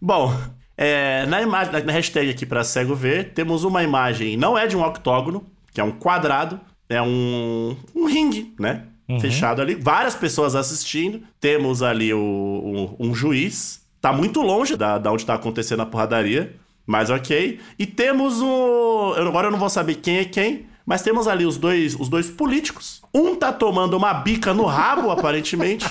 Bom, 0.00 0.34
é, 0.76 1.26
na, 1.26 1.42
imagem, 1.42 1.84
na 1.84 1.92
hashtag 1.92 2.30
aqui 2.30 2.46
pra 2.46 2.64
cego 2.64 2.94
ver, 2.94 3.32
temos 3.34 3.64
uma 3.64 3.82
imagem, 3.84 4.36
não 4.36 4.56
é 4.58 4.66
de 4.66 4.76
um 4.76 4.82
octógono, 4.82 5.44
que 5.80 5.82
é 5.82 5.84
um 5.84 5.90
quadrado, 5.92 6.60
é 6.88 7.00
um, 7.00 7.74
um 7.94 8.04
ringue, 8.06 8.54
né? 8.58 8.84
Fechado 9.20 9.60
ali, 9.60 9.74
várias 9.74 10.14
pessoas 10.14 10.54
assistindo. 10.54 11.22
Temos 11.40 11.82
ali 11.82 12.12
o, 12.14 12.18
o- 12.20 12.96
um 13.00 13.12
juiz, 13.14 13.80
tá 14.00 14.12
muito 14.12 14.40
longe 14.40 14.76
da, 14.76 14.98
da 14.98 15.10
onde 15.10 15.26
tá 15.26 15.34
acontecendo 15.34 15.80
a 15.80 15.86
porradaria, 15.86 16.54
mas 16.86 17.10
ok. 17.10 17.58
E 17.78 17.86
temos 17.86 18.40
o. 18.40 19.14
eu- 19.16 19.26
Agora 19.26 19.48
eu 19.48 19.50
não 19.50 19.58
vou 19.58 19.68
saber 19.70 19.96
quem 19.96 20.18
é 20.18 20.24
quem, 20.24 20.66
mas 20.86 21.02
temos 21.02 21.26
ali 21.26 21.44
os 21.44 21.56
dois, 21.56 21.96
os 21.98 22.08
dois 22.08 22.30
políticos. 22.30 23.02
Um 23.12 23.34
tá 23.34 23.52
tomando 23.52 23.96
uma 23.96 24.12
bica 24.14 24.54
no 24.54 24.64
rabo, 24.64 25.10
aparentemente. 25.12 25.86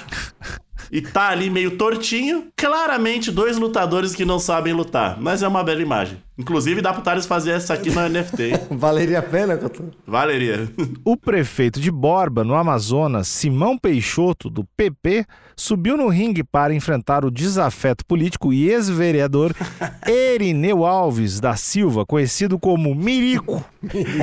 E 0.91 1.01
tá 1.01 1.29
ali 1.29 1.49
meio 1.49 1.71
tortinho. 1.71 2.47
Claramente, 2.55 3.31
dois 3.31 3.57
lutadores 3.57 4.15
que 4.15 4.25
não 4.25 4.39
sabem 4.39 4.73
lutar. 4.73 5.17
Mas 5.19 5.43
é 5.43 5.47
uma 5.47 5.63
bela 5.63 5.81
imagem. 5.81 6.17
Inclusive, 6.37 6.81
dá 6.81 6.93
pro 6.93 7.01
Thales 7.01 7.25
fazer 7.25 7.51
essa 7.51 7.73
aqui 7.73 7.91
no 7.91 8.07
NFT. 8.07 8.43
hein? 8.43 8.53
Valeria 8.71 9.19
a 9.19 9.21
pena, 9.21 9.57
Cotô? 9.57 9.83
Valeria. 10.07 10.71
O 11.03 11.17
prefeito 11.17 11.81
de 11.81 11.91
Borba, 11.91 12.45
no 12.45 12.55
Amazonas, 12.55 13.27
Simão 13.27 13.77
Peixoto, 13.77 14.49
do 14.49 14.63
PP, 14.77 15.25
subiu 15.53 15.97
no 15.97 16.07
ringue 16.07 16.41
para 16.41 16.73
enfrentar 16.73 17.25
o 17.25 17.29
desafeto 17.31 18.05
político 18.05 18.53
e 18.53 18.69
ex-vereador 18.69 19.53
Erineu 20.07 20.85
Alves 20.85 21.41
da 21.41 21.57
Silva, 21.57 22.05
conhecido 22.05 22.57
como 22.57 22.95
Mirico, 22.95 23.63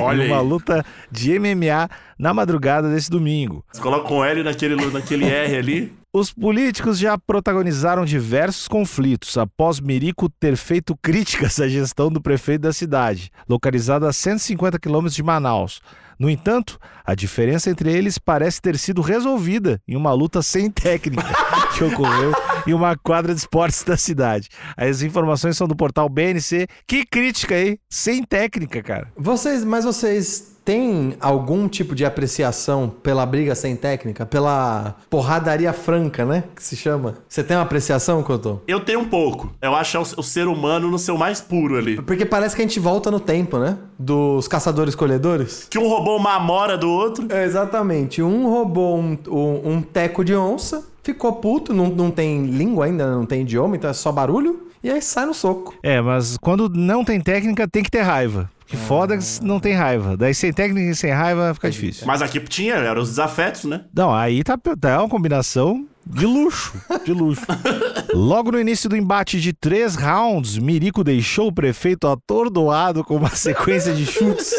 Olha 0.01 0.23
em 0.23 0.31
uma 0.31 0.41
luta 0.41 0.83
de 1.11 1.37
MMA 1.37 1.87
na 2.17 2.33
madrugada 2.33 2.89
desse 2.89 3.11
domingo. 3.11 3.63
Você 3.71 3.79
coloca 3.81 4.11
um 4.11 4.23
L 4.23 4.41
naquele, 4.41 4.75
naquele 4.91 5.25
R 5.25 5.55
ali. 5.55 5.93
Os 6.13 6.31
políticos 6.31 6.97
já 6.97 7.17
protagonizaram 7.17 8.05
diversos 8.05 8.67
conflitos 8.67 9.37
após 9.37 9.79
Mirico 9.79 10.29
ter 10.29 10.55
feito 10.55 10.95
críticas 10.95 11.59
à 11.59 11.67
gestão 11.67 12.09
do 12.09 12.21
prefeito 12.21 12.61
da 12.61 12.71
cidade, 12.71 13.29
localizada 13.47 14.07
a 14.07 14.13
150 14.13 14.79
quilômetros 14.79 15.13
de 15.13 15.21
Manaus. 15.21 15.81
No 16.17 16.29
entanto, 16.29 16.79
a 17.05 17.13
diferença 17.13 17.69
entre 17.69 17.91
eles 17.91 18.17
parece 18.17 18.61
ter 18.61 18.77
sido 18.77 19.01
resolvida 19.01 19.81
em 19.87 19.95
uma 19.97 20.13
luta 20.13 20.41
sem 20.41 20.71
técnica 20.71 21.27
que 21.77 21.83
ocorreu 21.83 22.31
em 22.65 22.73
uma 22.73 22.95
quadra 22.97 23.33
de 23.33 23.41
esportes 23.41 23.83
da 23.83 23.97
cidade. 23.97 24.47
As 24.75 25.01
informações 25.01 25.57
são 25.57 25.67
do 25.67 25.75
portal 25.75 26.09
BNC. 26.09 26.67
Que 26.87 27.05
crítica 27.05 27.53
aí, 27.53 27.77
sem 27.89 28.23
técnica, 28.23 28.81
cara. 28.81 29.11
Vocês, 29.15 29.63
mas 29.63 29.85
vocês 29.85 30.56
têm 30.67 31.15
algum 31.21 31.65
tipo 31.69 31.95
de 31.95 32.03
apreciação 32.03 32.89
pela 32.89 33.25
briga 33.25 33.55
sem 33.55 33.73
técnica? 33.73 34.25
Pela 34.25 34.97
porradaria 35.09 35.71
franca, 35.71 36.25
né? 36.25 36.43
Que 36.53 36.61
se 36.61 36.75
chama. 36.75 37.15
Você 37.29 37.41
tem 37.41 37.55
uma 37.55 37.63
apreciação, 37.63 38.21
Cotô? 38.21 38.59
Eu 38.67 38.81
tenho 38.81 38.99
um 38.99 39.07
pouco. 39.07 39.49
Eu 39.61 39.73
acho 39.73 39.97
o, 39.97 40.01
o 40.01 40.23
ser 40.23 40.45
humano 40.45 40.91
no 40.91 40.99
seu 40.99 41.17
mais 41.17 41.39
puro 41.39 41.77
ali. 41.77 42.01
Porque 42.01 42.25
parece 42.25 42.53
que 42.53 42.61
a 42.61 42.65
gente 42.65 42.81
volta 42.81 43.09
no 43.09 43.21
tempo, 43.21 43.57
né? 43.57 43.77
Dos 43.97 44.49
caçadores-colhedores. 44.49 45.67
Que 45.69 45.79
um 45.79 45.87
roubou 45.87 46.17
uma 46.17 46.33
amora 46.33 46.77
do 46.77 46.89
outro. 46.89 47.27
É, 47.29 47.45
exatamente. 47.45 48.21
Um 48.21 48.49
roubou 48.49 48.99
um, 48.99 49.17
um, 49.29 49.71
um 49.71 49.81
teco 49.81 50.25
de 50.25 50.35
onça, 50.35 50.85
ficou 51.01 51.31
puto, 51.33 51.73
não, 51.73 51.87
não 51.87 52.11
tem 52.11 52.45
língua 52.45 52.87
ainda, 52.87 53.09
não 53.09 53.25
tem 53.25 53.43
idioma, 53.43 53.77
então 53.77 53.89
é 53.89 53.93
só 53.93 54.11
barulho, 54.11 54.67
e 54.83 54.89
aí 54.89 55.01
sai 55.01 55.25
no 55.25 55.33
soco. 55.33 55.73
É, 55.81 56.01
mas 56.01 56.35
quando 56.41 56.67
não 56.67 57.05
tem 57.05 57.21
técnica, 57.21 57.65
tem 57.69 57.83
que 57.83 57.89
ter 57.89 58.01
raiva. 58.01 58.49
Que 58.67 58.75
foda 58.75 59.17
que 59.17 59.23
não 59.41 59.59
tem 59.59 59.73
raiva. 59.73 60.17
Daí 60.17 60.33
sem 60.33 60.51
técnica 60.51 60.91
e 60.91 60.95
sem 60.95 61.11
raiva 61.11 61.53
fica 61.53 61.71
difícil. 61.71 62.05
Mas 62.05 62.21
aqui 62.21 62.39
tinha, 62.41 62.75
eram 62.75 63.01
os 63.01 63.09
desafetos, 63.09 63.63
né? 63.63 63.85
Não, 63.93 64.13
aí 64.13 64.43
tá, 64.43 64.57
tá 64.79 64.99
uma 64.99 65.09
combinação 65.09 65.87
de 66.05 66.25
luxo, 66.25 66.73
de 67.05 67.13
luxo. 67.13 67.45
Logo 68.13 68.51
no 68.51 68.59
início 68.59 68.89
do 68.89 68.95
embate 68.95 69.39
de 69.39 69.53
três 69.53 69.95
rounds, 69.95 70.57
Mirico 70.57 71.03
deixou 71.03 71.47
o 71.47 71.53
prefeito 71.53 72.07
atordoado 72.07 73.03
com 73.03 73.15
uma 73.15 73.29
sequência 73.29 73.93
de 73.93 74.05
chutes 74.05 74.53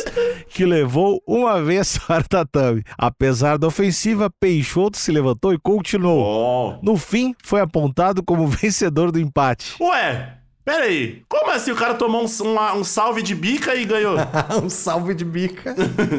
que 0.48 0.64
levou 0.64 1.22
uma 1.26 1.62
vez 1.62 1.98
para 1.98 2.24
o 2.24 2.28
tatame. 2.28 2.82
Apesar 2.96 3.58
da 3.58 3.66
ofensiva, 3.66 4.30
Peixoto 4.40 4.96
se 4.96 5.12
levantou 5.12 5.52
e 5.52 5.58
continuou. 5.58 6.22
Bom. 6.24 6.80
No 6.82 6.96
fim, 6.96 7.34
foi 7.42 7.60
apontado 7.60 8.22
como 8.22 8.46
vencedor 8.48 9.10
do 9.10 9.20
empate. 9.20 9.76
Ué, 9.80 10.34
pera 10.68 10.84
aí. 10.84 11.22
Como 11.28 11.50
assim 11.50 11.70
o 11.70 11.76
cara 11.76 11.94
tomou 11.94 12.22
um, 12.24 12.42
uma- 12.42 12.74
um 12.74 12.84
salve 12.84 13.22
de 13.22 13.34
bica 13.34 13.74
e 13.74 13.86
ganhou? 13.86 14.16
um 14.62 14.68
salve 14.68 15.14
de 15.14 15.24
bica. 15.24 15.74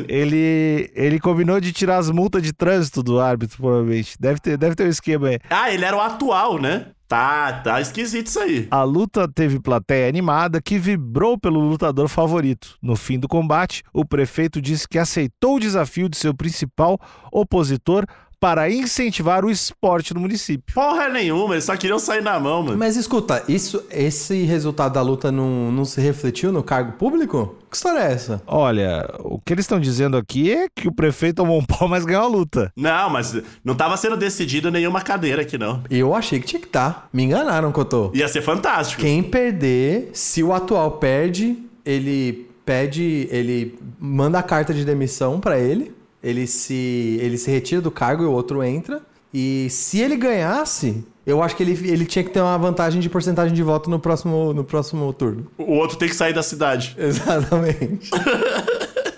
Ele, 0.07 0.89
ele 0.95 1.19
combinou 1.19 1.59
de 1.59 1.71
tirar 1.71 1.97
as 1.97 2.09
multas 2.09 2.41
de 2.41 2.51
trânsito 2.51 3.03
do 3.03 3.19
árbitro, 3.19 3.57
provavelmente. 3.57 4.15
Deve 4.19 4.39
ter, 4.39 4.57
deve 4.57 4.73
ter 4.75 4.85
um 4.85 4.89
esquema 4.89 5.27
aí. 5.27 5.39
ah, 5.49 5.71
ele 5.71 5.85
era 5.85 5.95
o 5.95 6.01
atual, 6.01 6.59
né? 6.59 6.87
Tá, 7.07 7.53
tá 7.63 7.81
esquisito 7.81 8.27
isso 8.27 8.39
aí. 8.39 8.67
A 8.69 8.83
luta 8.83 9.27
teve 9.27 9.59
plateia 9.59 10.07
animada 10.07 10.61
que 10.61 10.77
vibrou 10.77 11.39
pelo 11.39 11.59
lutador 11.59 12.07
favorito. 12.07 12.75
No 12.81 12.95
fim 12.95 13.17
do 13.17 13.27
combate, 13.27 13.83
o 13.91 14.05
prefeito 14.05 14.61
disse 14.61 14.87
que 14.87 14.97
aceitou 14.99 15.55
o 15.55 15.59
desafio 15.59 16.07
de 16.07 16.17
seu 16.17 16.35
principal 16.35 16.99
opositor 17.31 18.05
para 18.39 18.69
incentivar 18.71 19.43
o 19.43 19.49
esporte 19.49 20.13
no 20.13 20.21
município. 20.21 20.73
Porra 20.73 21.09
nenhuma, 21.09 21.55
eles 21.55 21.65
só 21.65 21.75
queriam 21.75 21.99
sair 21.99 22.21
na 22.21 22.39
mão, 22.39 22.63
mano. 22.63 22.77
Mas 22.77 22.95
escuta, 22.95 23.43
isso, 23.47 23.83
esse 23.91 24.43
resultado 24.43 24.93
da 24.93 25.01
luta 25.01 25.31
não, 25.31 25.71
não 25.71 25.83
se 25.85 25.99
refletiu 25.99 26.51
no 26.51 26.63
cargo 26.63 26.93
público? 26.93 27.57
Que 27.69 27.75
história 27.75 27.99
é 27.99 28.11
essa? 28.13 28.41
Olha, 28.47 29.07
o 29.19 29.39
que 29.39 29.53
eles 29.53 29.65
estão 29.65 29.79
dizendo 29.79 30.17
aqui 30.17 30.51
é 30.51 30.67
que 30.73 30.87
o 30.87 30.91
prefeito 30.91 31.37
tomou 31.37 31.59
um 31.59 31.65
pau, 31.65 31.87
mas 31.89 32.05
ganhou 32.05 32.23
a 32.23 32.27
luta. 32.27 32.71
Não, 32.75 33.09
mas 33.09 33.35
não 33.63 33.75
tava 33.75 33.97
sendo 33.97 34.17
decidido 34.17 34.71
nenhuma 34.71 35.01
cadeira 35.01 35.41
aqui, 35.41 35.57
não. 35.57 35.83
Eu 35.89 36.15
achei 36.15 36.39
que 36.39 36.47
tinha 36.47 36.59
que 36.59 36.67
estar. 36.67 37.09
Me 37.11 37.23
enganaram, 37.23 37.71
Cotô. 37.71 38.11
Ia 38.13 38.27
ser 38.27 38.41
fantástico. 38.41 39.01
Quem 39.01 39.21
perder, 39.21 40.09
se 40.13 40.41
o 40.41 40.53
atual 40.53 40.93
perde, 40.93 41.57
ele 41.85 42.49
pede, 42.65 43.27
ele 43.31 43.77
manda 43.99 44.37
a 44.37 44.43
carta 44.43 44.73
de 44.73 44.85
demissão 44.85 45.39
pra 45.39 45.57
ele, 45.59 45.91
ele 46.23 46.45
se, 46.47 47.17
ele 47.21 47.37
se 47.37 47.49
retira 47.49 47.81
do 47.81 47.91
cargo 47.91 48.23
e 48.23 48.25
o 48.25 48.31
outro 48.31 48.63
entra. 48.63 49.01
E 49.33 49.67
se 49.69 49.99
ele 49.99 50.15
ganhasse, 50.17 51.05
eu 51.25 51.43
acho 51.43 51.55
que 51.55 51.61
ele, 51.61 51.73
ele 51.87 52.05
tinha 52.05 52.23
que 52.23 52.31
ter 52.31 52.41
uma 52.41 52.57
vantagem 52.57 52.99
de 52.99 53.07
porcentagem 53.09 53.53
de 53.53 53.61
voto 53.61 53.89
no 53.89 53.99
próximo, 53.99 54.53
no 54.53 54.63
próximo 54.63 55.11
turno. 55.13 55.47
O 55.57 55.73
outro 55.73 55.97
tem 55.97 56.09
que 56.09 56.15
sair 56.15 56.33
da 56.33 56.41
cidade. 56.41 56.95
Exatamente. 56.99 58.09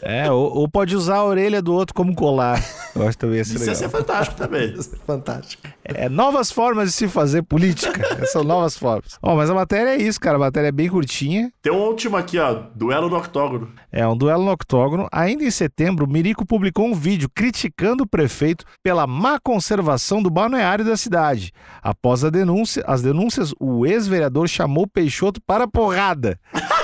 É, 0.01 0.29
ou, 0.31 0.57
ou 0.57 0.67
pode 0.67 0.95
usar 0.95 1.17
a 1.17 1.23
orelha 1.25 1.61
do 1.61 1.73
outro 1.73 1.93
como 1.93 2.13
colar. 2.13 2.61
Eu 2.95 3.03
acho 3.03 3.11
que 3.11 3.17
também 3.19 3.37
ia 3.37 3.45
ser 3.45 3.55
Isso 3.55 3.63
ia 3.63 3.71
legal. 3.73 3.75
ser 3.83 3.89
fantástico 3.89 4.37
também. 4.37 4.73
Isso 4.77 4.91
é 4.93 5.05
fantástico. 5.05 5.63
É, 5.83 6.07
novas 6.07 6.51
formas 6.51 6.89
de 6.89 6.95
se 6.95 7.07
fazer 7.07 7.41
política. 7.43 8.25
São 8.27 8.43
novas 8.43 8.77
formas. 8.77 9.17
Ó, 9.21 9.35
mas 9.35 9.49
a 9.49 9.53
matéria 9.53 9.91
é 9.91 9.97
isso, 9.97 10.19
cara. 10.19 10.37
A 10.37 10.39
matéria 10.39 10.67
é 10.67 10.71
bem 10.71 10.89
curtinha. 10.89 11.51
Tem 11.61 11.71
um 11.71 11.79
último 11.79 12.17
aqui, 12.17 12.37
ó. 12.37 12.63
Duelo 12.75 13.09
no 13.09 13.17
octógono. 13.17 13.69
É 13.91 14.07
um 14.07 14.15
duelo 14.15 14.43
no 14.43 14.51
octógono. 14.51 15.07
Ainda 15.11 15.43
em 15.43 15.51
setembro, 15.51 16.07
Mirico 16.07 16.45
publicou 16.45 16.85
um 16.85 16.93
vídeo 16.93 17.29
criticando 17.33 18.03
o 18.03 18.07
prefeito 18.07 18.65
pela 18.83 19.07
má 19.07 19.39
conservação 19.39 20.21
do 20.21 20.29
balneário 20.29 20.85
da 20.85 20.95
cidade. 20.95 21.51
Após 21.81 22.23
a 22.23 22.29
denúncia, 22.29 22.83
as 22.85 23.01
denúncias, 23.01 23.53
o 23.59 23.85
ex-vereador 23.85 24.47
chamou 24.47 24.87
Peixoto 24.87 25.41
para 25.41 25.67
porrada. 25.67 26.39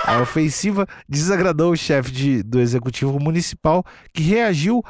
A 0.07 0.21
ofensiva 0.21 0.87
desagradou 1.07 1.73
o 1.73 1.75
chefe 1.75 2.11
de- 2.11 2.41
do 2.41 2.59
executivo 2.61 3.19
municipal, 3.19 3.83
que 4.13 4.23
reagiu 4.23 4.81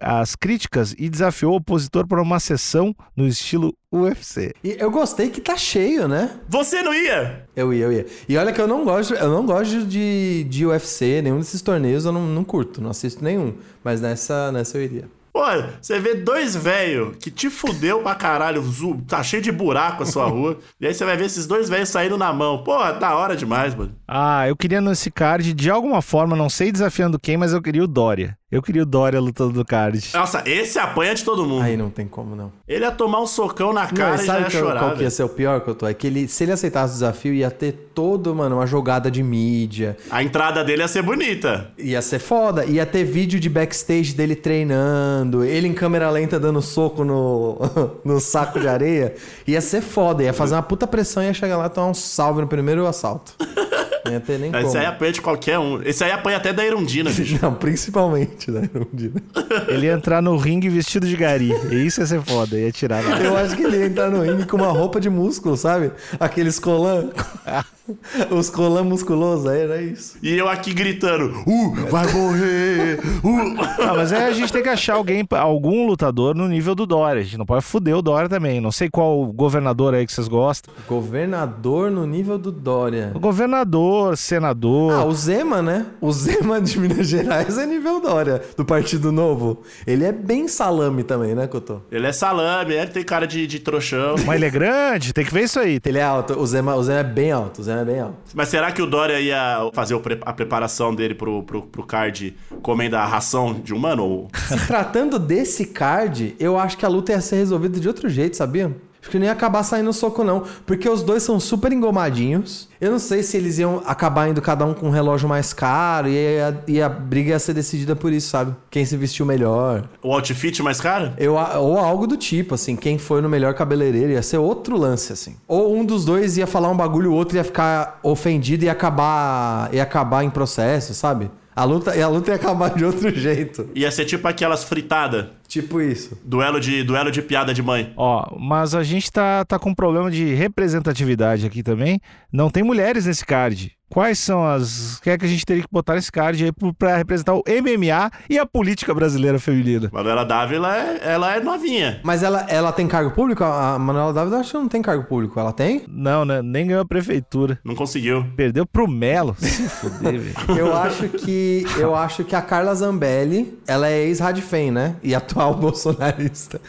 às 0.00 0.36
críticas 0.36 0.94
e 0.96 1.08
desafiou 1.08 1.52
o 1.52 1.56
opositor 1.56 2.06
para 2.06 2.22
uma 2.22 2.38
sessão 2.38 2.94
no 3.16 3.26
estilo 3.26 3.76
UFC. 3.92 4.52
E 4.62 4.76
eu 4.78 4.90
gostei 4.92 5.28
que 5.28 5.40
tá 5.40 5.56
cheio, 5.56 6.06
né? 6.06 6.30
Você 6.48 6.82
não 6.82 6.94
ia? 6.94 7.46
Eu 7.56 7.74
ia, 7.74 7.84
eu 7.84 7.92
ia. 7.92 8.06
E 8.28 8.36
olha 8.36 8.52
que 8.52 8.60
eu 8.60 8.68
não 8.68 8.84
gosto, 8.84 9.14
eu 9.14 9.28
não 9.28 9.44
gosto 9.44 9.84
de, 9.84 10.44
de 10.44 10.64
UFC, 10.64 11.20
nenhum 11.20 11.38
desses 11.38 11.60
torneios 11.60 12.04
eu 12.04 12.12
não, 12.12 12.24
não 12.26 12.44
curto, 12.44 12.80
não 12.80 12.90
assisto 12.90 13.22
nenhum. 13.24 13.54
Mas 13.82 14.00
nessa, 14.00 14.52
nessa 14.52 14.78
eu 14.78 14.82
iria. 14.84 15.08
Pô, 15.34 15.42
você 15.82 15.98
vê 15.98 16.14
dois 16.14 16.54
velhos 16.54 17.16
que 17.16 17.28
te 17.28 17.50
fudeu 17.50 18.00
pra 18.00 18.14
caralho, 18.14 18.62
tá 19.08 19.20
cheio 19.20 19.42
de 19.42 19.50
buraco 19.50 20.04
a 20.04 20.06
sua 20.06 20.26
rua. 20.26 20.60
e 20.80 20.86
aí 20.86 20.94
você 20.94 21.04
vai 21.04 21.16
ver 21.16 21.24
esses 21.24 21.44
dois 21.44 21.68
velhos 21.68 21.88
saindo 21.88 22.16
na 22.16 22.32
mão. 22.32 22.62
Pô, 22.62 22.78
da 22.92 23.16
hora 23.16 23.34
demais, 23.34 23.74
mano. 23.74 23.96
Ah, 24.06 24.46
eu 24.46 24.54
queria 24.54 24.80
nesse 24.80 25.10
card, 25.10 25.52
de 25.52 25.68
alguma 25.68 26.00
forma, 26.00 26.36
não 26.36 26.48
sei 26.48 26.70
desafiando 26.70 27.18
quem, 27.18 27.36
mas 27.36 27.52
eu 27.52 27.60
queria 27.60 27.82
o 27.82 27.88
Dória. 27.88 28.38
Eu 28.54 28.62
queria 28.62 28.84
o 28.84 28.86
Dória 28.86 29.20
lutando 29.20 29.52
no 29.52 29.64
card. 29.64 30.10
Nossa, 30.14 30.44
esse 30.46 30.78
apanha 30.78 31.12
de 31.12 31.24
todo 31.24 31.44
mundo. 31.44 31.62
Aí 31.62 31.76
não 31.76 31.90
tem 31.90 32.06
como 32.06 32.36
não. 32.36 32.52
Ele 32.68 32.84
ia 32.84 32.92
tomar 32.92 33.20
um 33.20 33.26
socão 33.26 33.72
na 33.72 33.88
cara 33.88 34.10
Não, 34.10 34.16
e 34.16 34.22
e 34.22 34.26
já 34.26 34.32
sabe 34.32 34.44
ia 34.44 34.46
que, 34.46 34.56
chorar. 34.56 34.78
qual 34.78 34.94
que 34.94 35.02
ia 35.02 35.10
ser 35.10 35.24
o 35.24 35.28
pior 35.28 35.60
que 35.60 35.70
eu 35.70 35.74
tô? 35.74 35.88
É 35.88 35.92
que 35.92 36.06
ele, 36.06 36.28
se 36.28 36.44
ele 36.44 36.52
aceitasse 36.52 36.92
o 36.92 36.94
desafio, 36.94 37.34
ia 37.34 37.50
ter 37.50 37.90
todo, 37.92 38.32
mano, 38.32 38.54
uma 38.54 38.66
jogada 38.66 39.10
de 39.10 39.24
mídia. 39.24 39.96
A 40.08 40.22
entrada 40.22 40.62
dele 40.62 40.82
ia 40.82 40.88
ser 40.88 41.02
bonita. 41.02 41.72
Ia 41.76 42.00
ser 42.00 42.20
foda. 42.20 42.64
Ia 42.64 42.86
ter 42.86 43.02
vídeo 43.02 43.40
de 43.40 43.48
backstage 43.48 44.14
dele 44.14 44.36
treinando, 44.36 45.42
ele 45.42 45.66
em 45.66 45.74
câmera 45.74 46.08
lenta 46.08 46.38
dando 46.38 46.62
soco 46.62 47.04
no, 47.04 47.58
no 48.04 48.20
saco 48.20 48.60
de 48.60 48.68
areia. 48.68 49.16
Ia 49.48 49.60
ser 49.60 49.80
foda. 49.80 50.22
Ia 50.22 50.32
fazer 50.32 50.54
uma 50.54 50.62
puta 50.62 50.86
pressão 50.86 51.24
e 51.24 51.26
ia 51.26 51.34
chegar 51.34 51.56
lá 51.56 51.66
e 51.66 51.70
tomar 51.70 51.88
um 51.88 51.94
salve 51.94 52.40
no 52.40 52.46
primeiro 52.46 52.86
assalto. 52.86 53.34
Não 54.04 54.20
ter 54.20 54.38
nem 54.38 54.52
como. 54.52 54.66
Esse 54.66 54.78
aí 54.78 54.86
apanha 54.86 55.12
de 55.12 55.20
qualquer 55.20 55.58
um. 55.58 55.82
Esse 55.82 56.04
aí 56.04 56.12
apanha 56.12 56.36
até 56.36 56.52
da 56.52 56.64
Irundina, 56.64 57.10
bicho. 57.12 57.38
Não, 57.40 57.54
principalmente, 57.54 58.50
né? 58.50 58.68
Irundina. 58.74 59.22
Ele 59.68 59.86
ia 59.86 59.92
entrar 59.92 60.22
no 60.22 60.36
ringue 60.36 60.68
vestido 60.68 61.06
de 61.06 61.16
gari. 61.16 61.52
E 61.70 61.86
isso 61.86 62.00
ia 62.00 62.06
ser 62.06 62.22
foda, 62.22 62.58
ia 62.58 62.70
tirar. 62.70 63.02
Eu 63.20 63.36
acho 63.36 63.56
que 63.56 63.62
ele 63.62 63.78
ia 63.78 63.86
entrar 63.86 64.10
no 64.10 64.22
ringue 64.22 64.46
com 64.46 64.56
uma 64.56 64.68
roupa 64.70 65.00
de 65.00 65.08
músculo, 65.10 65.56
sabe? 65.56 65.90
Aqueles 66.20 66.58
colã. 66.58 67.08
Os 68.30 68.48
colã 68.48 68.82
musculosos, 68.82 69.46
aí 69.46 69.60
era 69.60 69.82
isso. 69.82 70.16
E 70.22 70.32
eu 70.34 70.48
aqui 70.48 70.72
gritando, 70.72 71.42
uh, 71.46 71.74
vai 71.90 72.10
morrer, 72.12 72.98
uh. 73.22 73.62
Ah, 73.82 73.94
mas 73.94 74.12
aí 74.12 74.24
a 74.24 74.32
gente 74.32 74.52
tem 74.52 74.62
que 74.62 74.68
achar 74.68 74.94
alguém, 74.94 75.26
algum 75.30 75.86
lutador 75.86 76.34
no 76.34 76.48
nível 76.48 76.74
do 76.74 76.86
Dória. 76.86 77.20
A 77.20 77.24
gente 77.24 77.36
não 77.36 77.44
pode 77.44 77.64
fuder 77.64 77.96
o 77.96 78.02
Dória 78.02 78.28
também. 78.28 78.60
Não 78.60 78.72
sei 78.72 78.88
qual 78.88 79.26
governador 79.26 79.94
aí 79.94 80.06
que 80.06 80.12
vocês 80.12 80.28
gostam. 80.28 80.72
Governador 80.88 81.90
no 81.90 82.06
nível 82.06 82.38
do 82.38 82.50
Dória. 82.50 83.12
Governador, 83.14 84.16
senador. 84.16 84.92
Ah, 84.92 85.04
o 85.04 85.12
Zema, 85.12 85.60
né? 85.60 85.86
O 86.00 86.10
Zema 86.10 86.60
de 86.60 86.78
Minas 86.78 87.06
Gerais 87.06 87.58
é 87.58 87.66
nível 87.66 88.00
Dória, 88.00 88.42
do 88.56 88.64
Partido 88.64 89.12
Novo. 89.12 89.62
Ele 89.86 90.04
é 90.04 90.12
bem 90.12 90.48
salame 90.48 91.02
também, 91.02 91.34
né, 91.34 91.46
Cotô? 91.46 91.80
Ele 91.90 92.06
é 92.06 92.12
salame, 92.12 92.74
ele 92.74 92.90
tem 92.90 93.04
cara 93.04 93.26
de, 93.26 93.46
de 93.46 93.58
trouxão. 93.58 94.14
Mas 94.24 94.36
ele 94.36 94.46
é 94.46 94.50
grande, 94.50 95.12
tem 95.12 95.24
que 95.24 95.32
ver 95.32 95.44
isso 95.44 95.60
aí. 95.60 95.78
Ele 95.84 95.98
é 95.98 96.02
alto, 96.02 96.38
o 96.38 96.46
Zema, 96.46 96.74
o 96.76 96.82
Zema 96.82 97.00
é 97.00 97.04
bem 97.04 97.30
alto, 97.30 97.60
o 97.60 97.64
Zema 97.64 97.73
é 97.80 97.84
bem 97.84 98.00
alto. 98.00 98.16
Mas 98.34 98.48
será 98.48 98.72
que 98.72 98.82
o 98.82 98.86
Dória 98.86 99.20
ia 99.20 99.70
fazer 99.72 100.00
a 100.22 100.32
preparação 100.32 100.94
dele 100.94 101.14
pro, 101.14 101.42
pro, 101.42 101.62
pro 101.62 101.82
card 101.84 102.36
comendo 102.62 102.96
a 102.96 103.04
ração 103.04 103.52
de 103.52 103.72
humano? 103.72 104.04
Ou... 104.04 104.28
Se 104.48 104.66
tratando 104.66 105.18
desse 105.18 105.66
card, 105.66 106.34
eu 106.38 106.58
acho 106.58 106.76
que 106.76 106.84
a 106.84 106.88
luta 106.88 107.12
ia 107.12 107.20
ser 107.20 107.36
resolvida 107.36 107.78
de 107.78 107.88
outro 107.88 108.08
jeito, 108.08 108.36
sabia? 108.36 108.74
Acho 109.04 109.10
que 109.10 109.18
não 109.18 109.26
ia 109.26 109.32
acabar 109.32 109.62
saindo 109.62 109.92
soco, 109.92 110.24
não. 110.24 110.44
Porque 110.64 110.88
os 110.88 111.02
dois 111.02 111.22
são 111.22 111.38
super 111.38 111.70
engomadinhos. 111.70 112.70
Eu 112.80 112.90
não 112.90 112.98
sei 112.98 113.22
se 113.22 113.36
eles 113.36 113.58
iam 113.58 113.82
acabar 113.84 114.30
indo 114.30 114.40
cada 114.40 114.64
um 114.64 114.72
com 114.72 114.86
um 114.86 114.90
relógio 114.90 115.28
mais 115.28 115.52
caro 115.52 116.08
e 116.08 116.40
a, 116.40 116.54
e 116.66 116.80
a 116.80 116.88
briga 116.88 117.30
ia 117.30 117.38
ser 117.38 117.52
decidida 117.52 117.94
por 117.94 118.10
isso, 118.10 118.30
sabe? 118.30 118.56
Quem 118.70 118.82
se 118.86 118.96
vestiu 118.96 119.26
melhor. 119.26 119.86
O 120.02 120.10
outfit 120.10 120.62
mais 120.62 120.80
caro? 120.80 121.12
Eu, 121.18 121.34
ou 121.34 121.78
algo 121.78 122.06
do 122.06 122.16
tipo, 122.16 122.54
assim, 122.54 122.76
quem 122.76 122.96
foi 122.96 123.20
no 123.20 123.28
melhor 123.28 123.52
cabeleireiro 123.52 124.12
ia 124.12 124.22
ser 124.22 124.38
outro 124.38 124.78
lance, 124.78 125.12
assim. 125.12 125.36
Ou 125.46 125.76
um 125.76 125.84
dos 125.84 126.06
dois 126.06 126.38
ia 126.38 126.46
falar 126.46 126.70
um 126.70 126.76
bagulho, 126.76 127.12
o 127.12 127.14
outro 127.14 127.36
ia 127.36 127.44
ficar 127.44 128.00
ofendido 128.02 128.64
e 128.64 128.66
ia 128.66 128.72
acabar, 128.72 129.68
ia 129.74 129.82
acabar 129.82 130.24
em 130.24 130.30
processo, 130.30 130.94
sabe? 130.94 131.30
A 131.56 131.62
luta, 131.62 131.92
a 132.02 132.08
luta 132.08 132.32
ia 132.32 132.34
acabar 132.34 132.74
de 132.74 132.84
outro 132.84 133.10
jeito. 133.14 133.68
Ia 133.74 133.90
ser 133.90 134.06
tipo 134.06 134.26
aquelas 134.26 134.64
fritadas. 134.64 135.26
Tipo 135.48 135.80
isso. 135.80 136.18
Duelo 136.24 136.60
de, 136.60 136.82
duelo 136.82 137.10
de 137.10 137.22
piada 137.22 137.52
de 137.54 137.62
mãe. 137.62 137.92
Ó, 137.96 138.36
mas 138.38 138.74
a 138.74 138.82
gente 138.82 139.10
tá, 139.10 139.44
tá 139.44 139.58
com 139.58 139.70
um 139.70 139.74
problema 139.74 140.10
de 140.10 140.34
representatividade 140.34 141.46
aqui 141.46 141.62
também. 141.62 142.00
Não 142.32 142.50
tem 142.50 142.62
mulheres 142.62 143.06
nesse 143.06 143.24
card. 143.24 143.76
Quais 143.88 144.18
são 144.18 144.44
as. 144.44 144.96
O 144.96 145.02
que 145.02 145.10
é 145.10 145.16
que 145.16 145.24
a 145.24 145.28
gente 145.28 145.46
teria 145.46 145.62
que 145.62 145.68
botar 145.70 145.94
nesse 145.94 146.10
card 146.10 146.42
aí 146.42 146.50
pra 146.76 146.96
representar 146.96 147.34
o 147.34 147.44
MMA 147.46 148.10
e 148.28 148.38
a 148.38 148.44
política 148.44 148.92
brasileira 148.92 149.38
feminina? 149.38 149.88
Manuela 149.92 150.24
Dávila, 150.24 150.76
é, 150.76 151.00
ela 151.02 151.36
é 151.36 151.40
novinha. 151.40 152.00
Mas 152.02 152.22
ela, 152.24 152.44
ela 152.48 152.72
tem 152.72 152.88
cargo 152.88 153.12
público? 153.12 153.44
A 153.44 153.74
a 153.74 153.78
Manuela 153.78 154.12
Dávila 154.12 154.38
acho 154.38 154.50
que 154.50 154.56
não 154.56 154.68
tem 154.68 154.82
cargo 154.82 155.04
público. 155.04 155.38
Ela 155.38 155.52
tem? 155.52 155.84
Não, 155.86 156.24
né? 156.24 156.42
Nem 156.42 156.66
ganhou 156.66 156.82
a 156.82 156.84
prefeitura. 156.84 157.58
Não 157.64 157.74
conseguiu. 157.76 158.26
Perdeu 158.36 158.66
pro 158.66 158.88
Melo. 158.88 159.36
Se 159.38 159.68
fuder, 159.68 160.18
velho. 160.18 160.58
Eu 160.58 160.76
acho 160.76 161.08
que 161.08 161.64
eu 161.78 161.94
acho 161.94 162.24
que 162.24 162.34
a 162.34 162.42
Carla 162.42 162.74
Zambelli, 162.74 163.56
ela 163.64 163.88
é 163.88 164.06
ex-Radfem, 164.06 164.72
né? 164.72 164.96
E 165.04 165.14
atual 165.34 165.54
bolsonarista. 165.58 166.60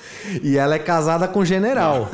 E 0.41 0.57
ela 0.57 0.75
é 0.75 0.79
casada 0.79 1.27
com 1.27 1.39
um 1.39 1.45
general. 1.45 2.09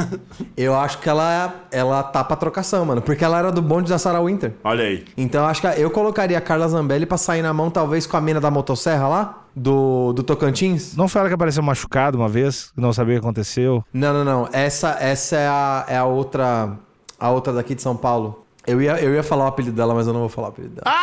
Eu 0.56 0.76
acho 0.76 1.00
que 1.00 1.10
ela 1.10 1.66
ela 1.72 2.04
tá 2.04 2.24
pra 2.24 2.36
trocação, 2.36 2.86
mano, 2.86 3.02
porque 3.02 3.24
ela 3.24 3.40
era 3.40 3.52
do 3.52 3.62
bonde 3.62 3.90
da 3.90 3.98
Sarah 3.98 4.22
Winter. 4.22 4.54
Olha 4.64 4.84
aí. 4.84 5.06
Então 5.18 5.42
eu 5.42 5.48
acho 5.48 5.62
que 5.62 5.68
eu 5.68 5.90
colocaria 5.90 6.38
a 6.38 6.42
Carla 6.42 6.68
Zambelli 6.68 7.06
pra 7.06 7.18
sair 7.18 7.42
na 7.42 7.54
mão 7.54 7.70
talvez 7.70 8.06
com 8.06 8.18
a 8.18 8.22
mina 8.22 8.42
da 8.42 8.52
motosserra 8.52 9.08
lá 9.08 9.44
do, 9.56 10.14
do 10.14 10.24
Tocantins. 10.24 10.96
Não 10.96 11.08
foi 11.08 11.22
ela 11.22 11.30
que 11.30 11.36
apareceu 11.36 11.64
machucado 11.64 12.18
uma 12.18 12.30
vez, 12.30 12.72
não 12.76 12.92
sabia 12.94 13.16
o 13.16 13.20
que 13.20 13.26
aconteceu. 13.26 13.84
Não, 13.94 14.14
não, 14.14 14.24
não. 14.26 14.50
Essa, 14.52 14.98
essa 15.00 15.36
é, 15.38 15.48
a, 15.48 15.86
é 15.88 15.98
a 15.98 16.06
outra. 16.06 16.78
A 17.20 17.30
outra 17.30 17.54
daqui 17.54 17.76
de 17.76 17.82
São 17.84 17.96
Paulo. 17.96 18.46
Eu 18.66 18.82
ia, 18.82 19.00
eu 19.00 19.14
ia 19.14 19.24
falar 19.24 19.46
o 19.46 19.48
apelido 19.48 19.76
dela, 19.76 19.94
mas 19.94 20.08
eu 20.08 20.14
não 20.14 20.22
vou 20.22 20.30
falar 20.30 20.48
o 20.48 20.50
apelido 20.52 20.76
dela. 20.76 20.96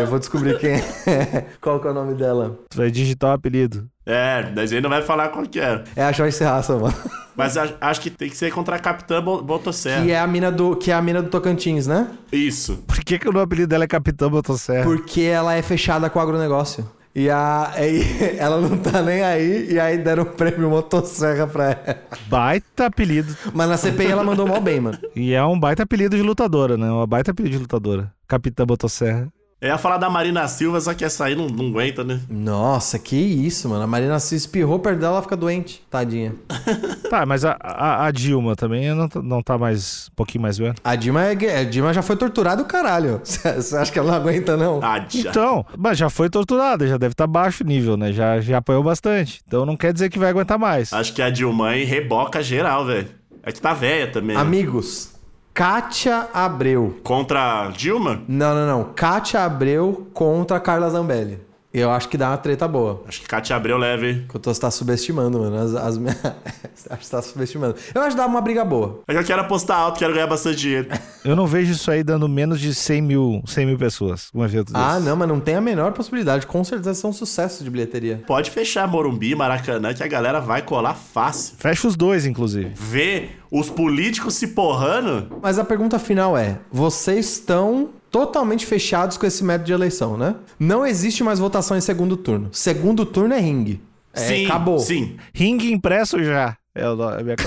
Eu 0.00 0.06
vou 0.06 0.18
descobrir 0.18 0.58
quem 0.58 0.70
é. 0.72 1.46
Qual 1.60 1.80
que 1.80 1.86
é 1.86 1.90
o 1.90 1.94
nome 1.94 2.14
dela? 2.14 2.56
Tu 2.70 2.78
vai 2.78 2.90
digitar 2.90 3.30
o 3.30 3.34
apelido. 3.34 3.88
É, 4.04 4.50
mas 4.54 4.72
ele 4.72 4.80
não 4.80 4.90
vai 4.90 5.02
falar 5.02 5.28
qual 5.28 5.44
que 5.46 5.60
é. 5.60 5.84
É 5.94 6.04
a 6.04 6.10
Joyce 6.12 6.42
Raça, 6.42 6.76
mano. 6.76 6.94
Mas 7.36 7.56
a- 7.56 7.68
acho 7.80 8.00
que 8.00 8.10
tem 8.10 8.28
que 8.28 8.36
ser 8.36 8.52
contra 8.52 8.76
a 8.76 8.78
Capitã 8.78 9.22
Bo- 9.22 9.40
Botosserra. 9.42 10.04
Que 10.04 10.10
é 10.10 10.18
a 10.18 10.26
mina 10.26 10.50
do, 10.50 10.76
que 10.76 10.90
é 10.90 10.94
a 10.94 11.00
mina 11.00 11.22
do 11.22 11.30
Tocantins, 11.30 11.86
né? 11.86 12.08
Isso. 12.32 12.78
Por 12.86 12.98
que, 13.04 13.18
que 13.18 13.28
o 13.28 13.38
apelido 13.40 13.68
dela 13.68 13.84
é 13.84 13.86
Capitão 13.86 14.28
Motosserra? 14.28 14.82
Porque 14.84 15.22
ela 15.22 15.54
é 15.54 15.62
fechada 15.62 16.10
com 16.10 16.18
o 16.18 16.22
agronegócio. 16.22 16.86
E 17.14 17.28
a, 17.30 17.70
aí, 17.74 18.02
ela 18.40 18.58
não 18.60 18.76
tá 18.78 19.02
nem 19.02 19.22
aí, 19.22 19.72
e 19.72 19.78
aí 19.78 19.98
deram 19.98 20.22
o 20.22 20.26
prêmio 20.26 20.68
motosserra 20.70 21.46
pra 21.46 21.64
ela. 21.72 21.98
Baita 22.26 22.86
apelido. 22.86 23.36
Mas 23.52 23.68
na 23.68 23.76
CPI 23.76 24.06
ela 24.10 24.24
mandou 24.24 24.46
mal 24.48 24.60
bem, 24.62 24.80
mano. 24.80 24.98
E 25.14 25.32
é 25.34 25.44
um 25.44 25.58
baita 25.60 25.82
apelido 25.82 26.16
de 26.16 26.22
lutadora, 26.22 26.76
né? 26.76 26.90
Uma 26.90 27.06
baita 27.06 27.30
apelido 27.30 27.54
de 27.54 27.60
lutadora. 27.62 28.10
Capitã 28.26 28.64
Motosserra. 28.66 29.28
Eu 29.62 29.68
ia 29.68 29.78
falar 29.78 29.96
da 29.96 30.10
Marina 30.10 30.48
Silva, 30.48 30.80
só 30.80 30.92
que 30.92 31.04
essa 31.04 31.24
aí 31.26 31.36
não, 31.36 31.46
não 31.46 31.68
aguenta, 31.68 32.02
né? 32.02 32.20
Nossa, 32.28 32.98
que 32.98 33.14
isso, 33.14 33.68
mano. 33.68 33.84
A 33.84 33.86
Marina 33.86 34.18
se 34.18 34.34
espirrou 34.34 34.80
perto 34.80 34.98
dela, 34.98 35.12
ela 35.14 35.22
fica 35.22 35.36
doente. 35.36 35.80
Tadinha. 35.88 36.34
Tá, 37.12 37.26
mas 37.26 37.44
a, 37.44 37.58
a, 37.60 38.06
a 38.06 38.10
Dilma 38.10 38.56
também 38.56 38.88
não, 38.94 39.06
tá- 39.06 39.20
não 39.20 39.42
tá 39.42 39.58
mais. 39.58 40.08
Um 40.10 40.14
pouquinho 40.16 40.40
mais 40.40 40.56
velha. 40.56 40.74
A 40.82 40.96
Dilma, 40.96 41.22
é, 41.24 41.58
a 41.60 41.64
Dilma 41.64 41.92
já 41.92 42.00
foi 42.00 42.16
torturada 42.16 42.62
o 42.62 42.64
caralho. 42.64 43.20
Você 43.22 43.76
acha 43.76 43.92
que 43.92 43.98
ela 43.98 44.12
não 44.12 44.16
aguenta, 44.18 44.56
não? 44.56 44.80
Ah, 44.82 45.04
já. 45.06 45.28
Então, 45.28 45.64
mas 45.76 45.98
já 45.98 46.08
foi 46.08 46.30
torturada, 46.30 46.88
já 46.88 46.96
deve 46.96 47.12
estar 47.12 47.26
baixo 47.26 47.62
o 47.62 47.66
nível, 47.66 47.98
né? 47.98 48.12
Já, 48.14 48.40
já 48.40 48.56
apanhou 48.58 48.82
bastante. 48.82 49.42
Então 49.46 49.66
não 49.66 49.76
quer 49.76 49.92
dizer 49.92 50.08
que 50.08 50.18
vai 50.18 50.30
aguentar 50.30 50.58
mais. 50.58 50.90
Acho 50.90 51.12
que 51.12 51.20
a 51.20 51.28
Dilma 51.28 51.68
aí 51.68 51.84
reboca 51.84 52.42
geral, 52.42 52.86
velho. 52.86 53.08
É 53.42 53.52
que 53.52 53.60
tá 53.60 53.74
velha 53.74 54.10
também. 54.10 54.34
né? 54.34 54.40
Amigos, 54.42 55.12
Kátia 55.54 56.28
Abreu. 56.32 56.98
Contra 57.02 57.64
a 57.64 57.68
Dilma? 57.68 58.22
Não, 58.26 58.54
não, 58.54 58.66
não. 58.66 58.92
Kátia 58.94 59.44
Abreu 59.44 60.08
contra 60.14 60.58
Carla 60.58 60.88
Zambelli. 60.88 61.38
Eu 61.72 61.90
acho 61.90 62.08
que 62.08 62.18
dá 62.18 62.30
uma 62.30 62.36
treta 62.36 62.68
boa. 62.68 63.02
Acho 63.08 63.20
que 63.20 63.26
Cátia 63.26 63.56
Abreu 63.56 63.78
leve. 63.78 64.26
Que 64.28 64.36
eu 64.36 64.40
tô 64.40 64.52
tá 64.52 64.70
subestimando, 64.70 65.38
mano. 65.38 65.56
As, 65.56 65.74
as 65.74 65.98
minhas... 65.98 66.16
acho 66.22 66.98
que 66.98 67.06
você 67.06 67.10
tá 67.10 67.22
subestimando. 67.22 67.76
Eu 67.94 68.02
acho 68.02 68.10
que 68.10 68.16
dá 68.16 68.26
uma 68.26 68.40
briga 68.42 68.62
boa. 68.64 69.00
É 69.08 69.16
eu 69.16 69.24
quero 69.24 69.40
apostar 69.40 69.78
alto, 69.78 69.98
quero 69.98 70.12
ganhar 70.12 70.26
bastante 70.26 70.58
dinheiro. 70.58 70.88
Eu 71.24 71.36
não 71.36 71.46
vejo 71.46 71.70
isso 71.70 71.88
aí 71.88 72.02
dando 72.02 72.28
menos 72.28 72.58
de 72.58 72.74
100 72.74 73.00
mil, 73.00 73.42
100 73.46 73.66
mil 73.66 73.78
pessoas. 73.78 74.28
Um 74.34 74.44
evento 74.44 74.72
desse. 74.72 74.84
Ah, 74.84 74.98
não, 74.98 75.14
mas 75.14 75.28
não 75.28 75.38
tem 75.38 75.54
a 75.54 75.60
menor 75.60 75.92
possibilidade. 75.92 76.48
Com 76.48 76.64
certeza 76.64 76.94
são 76.94 77.10
um 77.10 77.12
sucesso 77.12 77.62
de 77.62 77.70
bilheteria. 77.70 78.24
Pode 78.26 78.50
fechar 78.50 78.88
Morumbi, 78.88 79.32
Maracanã, 79.32 79.94
que 79.94 80.02
a 80.02 80.08
galera 80.08 80.40
vai 80.40 80.62
colar 80.62 80.94
fácil. 80.94 81.54
Fecha 81.58 81.86
os 81.86 81.94
dois, 81.94 82.26
inclusive. 82.26 82.72
Ver 82.74 83.38
os 83.52 83.70
políticos 83.70 84.34
se 84.34 84.48
porrando. 84.48 85.28
Mas 85.40 85.60
a 85.60 85.64
pergunta 85.64 85.96
final 86.00 86.36
é: 86.36 86.58
vocês 86.72 87.30
estão 87.30 87.90
totalmente 88.12 88.64
fechados 88.66 89.16
com 89.16 89.26
esse 89.26 89.42
método 89.42 89.64
de 89.66 89.72
eleição, 89.72 90.16
né? 90.16 90.36
Não 90.60 90.86
existe 90.86 91.24
mais 91.24 91.38
votação 91.38 91.76
em 91.76 91.80
segundo 91.80 92.16
turno. 92.16 92.50
Segundo 92.52 93.04
turno 93.06 93.34
é 93.34 93.40
ringue. 93.40 93.80
É, 94.14 94.20
sim, 94.20 94.44
acabou. 94.46 94.78
Sim. 94.78 95.16
Ringue 95.34 95.72
impresso 95.72 96.22
já. 96.22 96.54
É 96.74 96.84
no- 96.84 97.02
a 97.02 97.22
minha. 97.22 97.36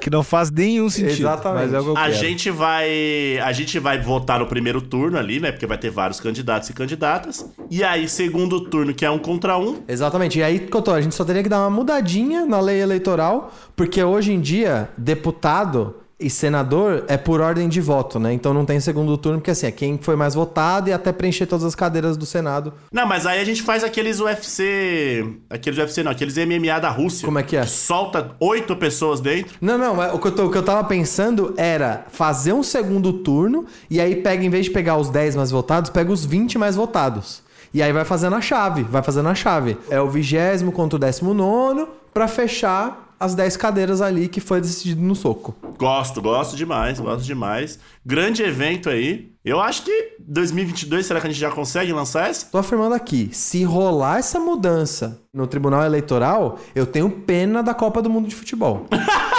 Que 0.00 0.08
não 0.10 0.22
faz 0.22 0.50
nenhum 0.50 0.88
sentido. 0.88 1.20
Exatamente. 1.22 1.64
Mas 1.66 1.74
é 1.74 1.80
o 1.80 1.82
que 1.82 1.88
eu 1.90 1.96
A 1.96 2.02
quero. 2.04 2.14
gente 2.14 2.50
vai. 2.50 3.38
A 3.42 3.52
gente 3.52 3.78
vai 3.78 4.00
votar 4.00 4.38
no 4.38 4.46
primeiro 4.46 4.80
turno 4.80 5.18
ali, 5.18 5.40
né? 5.40 5.50
Porque 5.50 5.66
vai 5.66 5.76
ter 5.76 5.90
vários 5.90 6.20
candidatos 6.20 6.70
e 6.70 6.72
candidatas. 6.72 7.44
E 7.70 7.82
aí, 7.84 8.08
segundo 8.08 8.60
turno, 8.70 8.94
que 8.94 9.04
é 9.04 9.10
um 9.10 9.18
contra 9.18 9.58
um. 9.58 9.82
Exatamente. 9.88 10.38
E 10.38 10.42
aí, 10.42 10.60
Cotô, 10.60 10.92
a 10.92 11.00
gente 11.00 11.14
só 11.14 11.24
teria 11.24 11.42
que 11.42 11.48
dar 11.48 11.60
uma 11.60 11.70
mudadinha 11.70 12.46
na 12.46 12.60
lei 12.60 12.80
eleitoral, 12.80 13.52
porque 13.76 14.02
hoje 14.02 14.32
em 14.32 14.40
dia, 14.40 14.88
deputado 14.96 15.96
e 16.20 16.28
senador 16.28 17.04
é 17.06 17.16
por 17.16 17.40
ordem 17.40 17.68
de 17.68 17.80
voto, 17.80 18.18
né? 18.18 18.32
Então 18.32 18.52
não 18.52 18.64
tem 18.64 18.80
segundo 18.80 19.16
turno, 19.16 19.38
porque 19.38 19.52
assim, 19.52 19.66
é 19.66 19.70
quem 19.70 19.98
foi 20.00 20.16
mais 20.16 20.34
votado 20.34 20.90
e 20.90 20.92
até 20.92 21.12
preencher 21.12 21.46
todas 21.46 21.64
as 21.64 21.74
cadeiras 21.74 22.16
do 22.16 22.26
Senado. 22.26 22.72
Não, 22.92 23.06
mas 23.06 23.24
aí 23.26 23.40
a 23.40 23.44
gente 23.44 23.62
faz 23.62 23.84
aqueles 23.84 24.18
UFC. 24.20 25.24
Aqueles 25.48 25.78
UFC 25.78 26.02
não, 26.02 26.10
aqueles 26.12 26.36
MMA 26.36 26.80
da 26.80 26.88
Rússia. 26.90 27.24
Como 27.24 27.38
é 27.38 27.42
que 27.42 27.56
é? 27.56 27.64
solta 27.66 28.32
oito 28.40 28.74
pessoas 28.76 29.20
dentro. 29.20 29.56
Não, 29.60 29.78
não, 29.78 29.94
mas 29.94 30.12
o 30.14 30.18
que, 30.18 30.26
eu 30.28 30.32
tô- 30.32 30.46
o 30.46 30.50
que 30.50 30.58
eu 30.58 30.62
tava 30.62 30.82
pensando 30.84 31.54
era 31.56 32.04
fazer 32.10 32.52
um 32.52 32.62
segundo 32.62 33.12
turno 33.12 33.64
e 33.88 34.00
aí 34.00 34.16
pega, 34.16 34.44
em 34.44 34.50
vez 34.50 34.64
de 34.66 34.70
pegar 34.72 34.96
os 34.96 35.10
10 35.10 35.36
mais 35.36 35.50
votados, 35.50 35.90
pega 35.90 36.10
os 36.12 36.24
20 36.24 36.58
mais 36.58 36.76
votados. 36.76 37.42
E 37.72 37.82
aí 37.82 37.92
vai 37.92 38.04
fazendo 38.04 38.34
a 38.34 38.40
chave, 38.40 38.82
vai 38.82 39.02
fazendo 39.02 39.28
a 39.28 39.34
chave. 39.34 39.76
É 39.90 40.00
o 40.00 40.08
vigésimo 40.08 40.72
contra 40.72 40.96
o 40.96 40.98
décimo 40.98 41.34
nono 41.34 41.88
pra 42.14 42.26
fechar 42.26 43.07
as 43.18 43.34
10 43.34 43.56
cadeiras 43.56 44.00
ali 44.00 44.28
que 44.28 44.40
foi 44.40 44.60
decidido 44.60 45.00
no 45.00 45.14
soco. 45.14 45.54
Gosto, 45.78 46.20
gosto 46.22 46.56
demais, 46.56 47.00
gosto 47.00 47.24
demais. 47.24 47.78
Grande 48.04 48.42
evento 48.42 48.88
aí. 48.88 49.32
Eu 49.44 49.60
acho 49.60 49.82
que 49.82 50.16
2022, 50.20 51.06
será 51.06 51.20
que 51.20 51.26
a 51.26 51.30
gente 51.30 51.40
já 51.40 51.50
consegue 51.50 51.92
lançar 51.92 52.28
essa? 52.28 52.46
Tô 52.46 52.58
afirmando 52.58 52.94
aqui, 52.94 53.30
se 53.32 53.64
rolar 53.64 54.18
essa 54.18 54.38
mudança 54.38 55.22
no 55.32 55.46
Tribunal 55.46 55.84
Eleitoral, 55.84 56.58
eu 56.74 56.84
tenho 56.84 57.08
pena 57.08 57.62
da 57.62 57.72
Copa 57.72 58.02
do 58.02 58.10
Mundo 58.10 58.28
de 58.28 58.34
Futebol. 58.34 58.86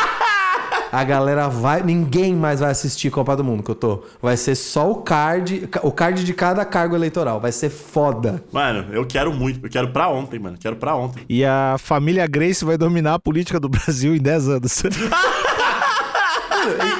A 0.91 1.03
galera 1.03 1.47
vai. 1.47 1.83
Ninguém 1.83 2.35
mais 2.35 2.59
vai 2.59 2.71
assistir 2.71 3.09
Copa 3.09 3.35
do 3.35 3.43
Mundo 3.43 3.63
que 3.63 3.71
eu 3.71 3.75
tô. 3.75 4.03
Vai 4.21 4.35
ser 4.37 4.55
só 4.55 4.89
o 4.89 4.95
card. 4.95 5.69
O 5.83 5.91
card 5.91 6.23
de 6.23 6.33
cada 6.33 6.65
cargo 6.65 6.95
eleitoral. 6.95 7.39
Vai 7.39 7.51
ser 7.51 7.69
foda. 7.69 8.43
Mano, 8.51 8.87
eu 8.91 9.05
quero 9.05 9.31
muito. 9.33 9.65
Eu 9.65 9.69
quero 9.69 9.89
pra 9.89 10.09
ontem, 10.09 10.39
mano. 10.39 10.57
Quero 10.59 10.75
pra 10.75 10.95
ontem. 10.95 11.23
E 11.29 11.45
a 11.45 11.75
família 11.77 12.25
Grace 12.27 12.65
vai 12.65 12.77
dominar 12.77 13.15
a 13.15 13.19
política 13.19 13.59
do 13.59 13.69
Brasil 13.69 14.15
em 14.15 14.19
10 14.19 14.49
anos. 14.49 14.83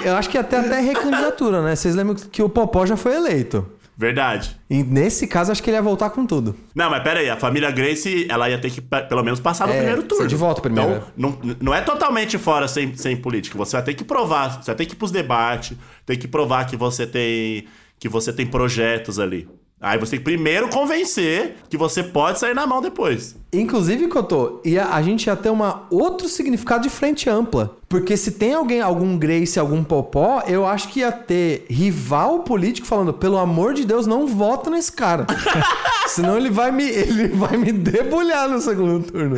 Eu 0.04 0.16
acho 0.16 0.30
que 0.30 0.38
até 0.38 0.58
até 0.58 0.80
recandidatura, 0.80 1.62
né? 1.62 1.76
Vocês 1.76 1.94
lembram 1.94 2.16
que 2.16 2.42
o 2.42 2.50
Popó 2.50 2.86
já 2.86 2.96
foi 2.96 3.16
eleito. 3.16 3.66
Verdade. 4.00 4.56
E 4.70 4.82
nesse 4.82 5.28
caso, 5.28 5.52
acho 5.52 5.62
que 5.62 5.70
ele 5.70 5.76
ia 5.76 5.82
voltar 5.82 6.10
com 6.12 6.26
tudo. 6.26 6.56
Não, 6.74 6.90
mas 6.90 7.04
pera 7.04 7.20
aí, 7.20 7.30
a 7.30 7.36
família 7.36 7.70
Grace, 7.70 8.26
ela 8.30 8.50
ia 8.50 8.58
ter 8.58 8.70
que 8.72 8.80
pe- 8.80 9.02
pelo 9.02 9.22
menos 9.22 9.42
passar 9.42 9.68
no 9.68 9.74
É, 9.74 9.78
primeiro 9.78 10.04
turno. 10.04 10.26
de 10.26 10.36
volta 10.38 10.62
primeiro, 10.62 11.04
Então, 11.18 11.38
não, 11.44 11.56
não 11.62 11.74
é 11.76 11.82
totalmente 11.82 12.38
fora 12.38 12.66
sem, 12.70 12.96
sem 12.96 13.18
política. 13.18 13.58
Você 13.58 13.76
vai 13.76 13.84
ter 13.84 13.94
que 13.96 14.06
provar, 14.06 14.62
você 14.64 14.68
vai 14.68 14.76
ter 14.76 14.86
que 14.86 14.94
ir 14.94 14.96
pros 14.96 15.12
debates, 15.12 15.76
tem 16.06 16.18
que 16.18 16.30
provar 16.30 16.64
que 16.66 16.78
você 16.78 17.06
tem 17.06 17.66
que 18.00 18.08
você 18.08 18.32
tem 18.32 18.48
projetos 18.48 19.20
ali. 19.20 19.46
Aí 19.82 19.98
você 19.98 20.12
tem 20.12 20.20
que 20.20 20.26
primeiro 20.26 20.70
convencer 20.70 21.56
que 21.70 21.78
você 21.78 22.04
pode 22.04 22.38
sair 22.38 22.54
na 22.54 22.68
mão 22.68 22.82
depois. 22.82 23.36
Inclusive, 23.52 24.08
Cotô, 24.08 24.62
ia, 24.66 24.86
a 24.88 25.02
gente 25.02 25.28
ia 25.28 25.36
ter 25.36 25.50
uma 25.50 25.88
outro 25.90 26.28
significado 26.28 26.84
de 26.84 26.90
frente 26.90 27.30
ampla. 27.30 27.78
Porque 27.88 28.16
se 28.18 28.34
tem 28.34 28.54
alguém, 28.54 28.82
algum 28.82 29.18
Grace, 29.18 29.58
algum 29.58 29.84
Popó, 29.84 30.44
eu 30.46 30.68
acho 30.68 30.90
que 30.90 31.00
ia 31.00 31.12
ter 31.12 31.66
rival 31.70 32.40
político 32.40 32.86
falando, 32.86 33.14
pelo 33.14 33.38
amor 33.38 33.74
de 33.74 33.86
Deus, 33.86 34.06
não 34.06 34.28
vota 34.28 34.70
nesse 34.70 34.92
cara. 34.92 35.26
Senão 36.08 36.38
ele 36.38 36.50
vai 36.50 36.72
me, 36.72 36.84
ele 36.84 37.30
vai 37.30 37.56
me 37.58 37.72
debulhar 37.72 38.50
no 38.50 38.60
segundo 38.60 39.10
turno. 39.10 39.38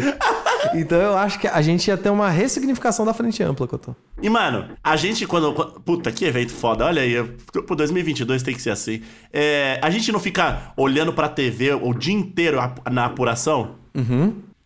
Então 0.74 1.00
eu 1.00 1.18
acho 1.18 1.40
que 1.40 1.48
a 1.48 1.62
gente 1.62 1.88
ia 1.88 1.98
ter 1.98 2.10
uma 2.10 2.30
ressignificação 2.30 3.06
da 3.06 3.14
frente 3.14 3.42
ampla, 3.44 3.68
Cotô. 3.68 3.96
E, 4.22 4.30
mano, 4.30 4.70
a 4.84 4.96
gente 4.96 5.26
quando... 5.26 5.54
Puta, 5.82 6.12
que 6.12 6.26
evento 6.26 6.52
foda. 6.52 6.86
Olha 6.86 7.02
aí, 7.02 7.24
pro 7.66 7.76
2022 7.76 8.44
tem 8.44 8.54
que 8.54 8.62
ser 8.62 8.72
assim. 8.72 9.02
É, 9.32 9.80
a 9.82 9.90
gente 9.90 10.12
não 10.12 10.20
fica 10.20 10.72
olhando 10.78 11.14
pra 11.14 11.28
TV 11.28 11.74
o 11.74 11.94
dia 11.94 12.14
inteiro 12.14 12.60
na 12.90 13.06
apuração? 13.06 13.76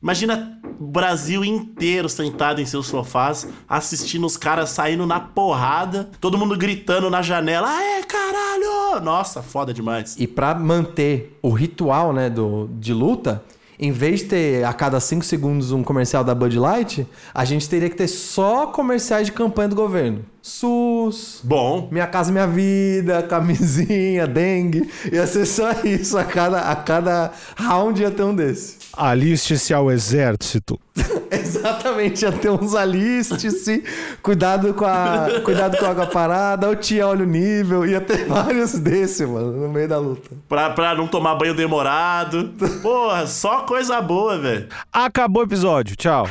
Imagina 0.02 0.60
o 0.80 0.86
Brasil 0.86 1.44
inteiro 1.44 2.08
sentado 2.08 2.62
em 2.62 2.66
seus 2.66 2.88
sofás, 2.88 3.48
assistindo 3.68 4.26
os 4.26 4.38
caras 4.38 4.70
saindo 4.70 5.06
na 5.08 5.20
porrada, 5.20 6.10
todo 6.20 6.38
mundo 6.38 6.56
gritando 6.58 7.10
na 7.10 7.22
janela, 7.22 7.68
aê, 7.70 8.04
caralho! 8.04 9.02
Nossa, 9.04 9.42
foda 9.42 9.74
demais. 9.74 10.16
E 10.20 10.28
pra 10.28 10.54
manter 10.54 11.38
o 11.42 11.50
ritual, 11.50 12.14
né, 12.14 12.30
do, 12.30 12.70
de 12.74 12.94
luta, 12.94 13.44
em 13.80 13.92
vez 13.92 14.22
de 14.22 14.26
ter 14.28 14.64
a 14.64 14.74
cada 14.74 15.00
5 15.00 15.24
segundos 15.26 15.72
um 15.72 15.84
comercial 15.84 16.24
da 16.24 16.34
Bud 16.34 16.58
Light, 16.58 17.08
a 17.34 17.46
gente 17.46 17.68
teria 17.70 17.90
que 17.90 17.96
ter 17.96 18.08
só 18.08 18.68
comerciais 18.68 19.28
de 19.28 19.34
campanha 19.34 19.70
do 19.70 19.76
governo. 19.76 20.26
SUS, 20.48 21.40
Bom, 21.44 21.88
Minha 21.92 22.06
Casa 22.06 22.32
Minha 22.32 22.46
Vida, 22.46 23.24
camisinha, 23.24 24.28
dengue. 24.28 24.88
Ia 25.12 25.26
ser 25.26 25.44
só 25.48 25.72
isso. 25.84 26.16
A 26.20 26.24
cada, 26.24 26.70
a 26.70 26.76
cada 26.76 27.32
round 27.56 28.00
ia 28.00 28.12
ter 28.12 28.22
um 28.22 28.36
desse. 28.36 28.78
Aliste-se 28.94 29.74
ao 29.74 29.92
exército. 29.92 30.80
Exatamente, 31.32 32.24
ia 32.24 32.32
ter 32.32 32.50
uns 32.52 32.76
aliste-se, 32.76 33.84
cuidado 34.22 34.74
com 34.76 34.86
a, 34.86 35.42
cuidado 35.44 35.78
com 35.78 35.86
a 35.86 35.90
água 35.90 36.06
parada, 36.06 36.70
o 36.70 36.76
tia 36.76 37.08
olha 37.08 37.24
o 37.24 37.28
nível, 37.28 37.86
ia 37.86 38.00
ter 38.00 38.26
vários 38.26 38.74
desse, 38.74 39.26
mano, 39.26 39.52
no 39.52 39.68
meio 39.68 39.88
da 39.88 39.98
luta. 39.98 40.30
pra, 40.48 40.70
pra 40.70 40.96
não 40.96 41.08
tomar 41.08 41.36
banho 41.36 41.56
demorado. 41.56 42.54
Porra, 42.82 43.26
só 43.26 43.62
coisa 43.62 44.00
boa, 44.00 44.38
velho. 44.38 44.68
Acabou 44.94 45.42
o 45.42 45.46
episódio. 45.46 45.96
Tchau. 45.96 46.28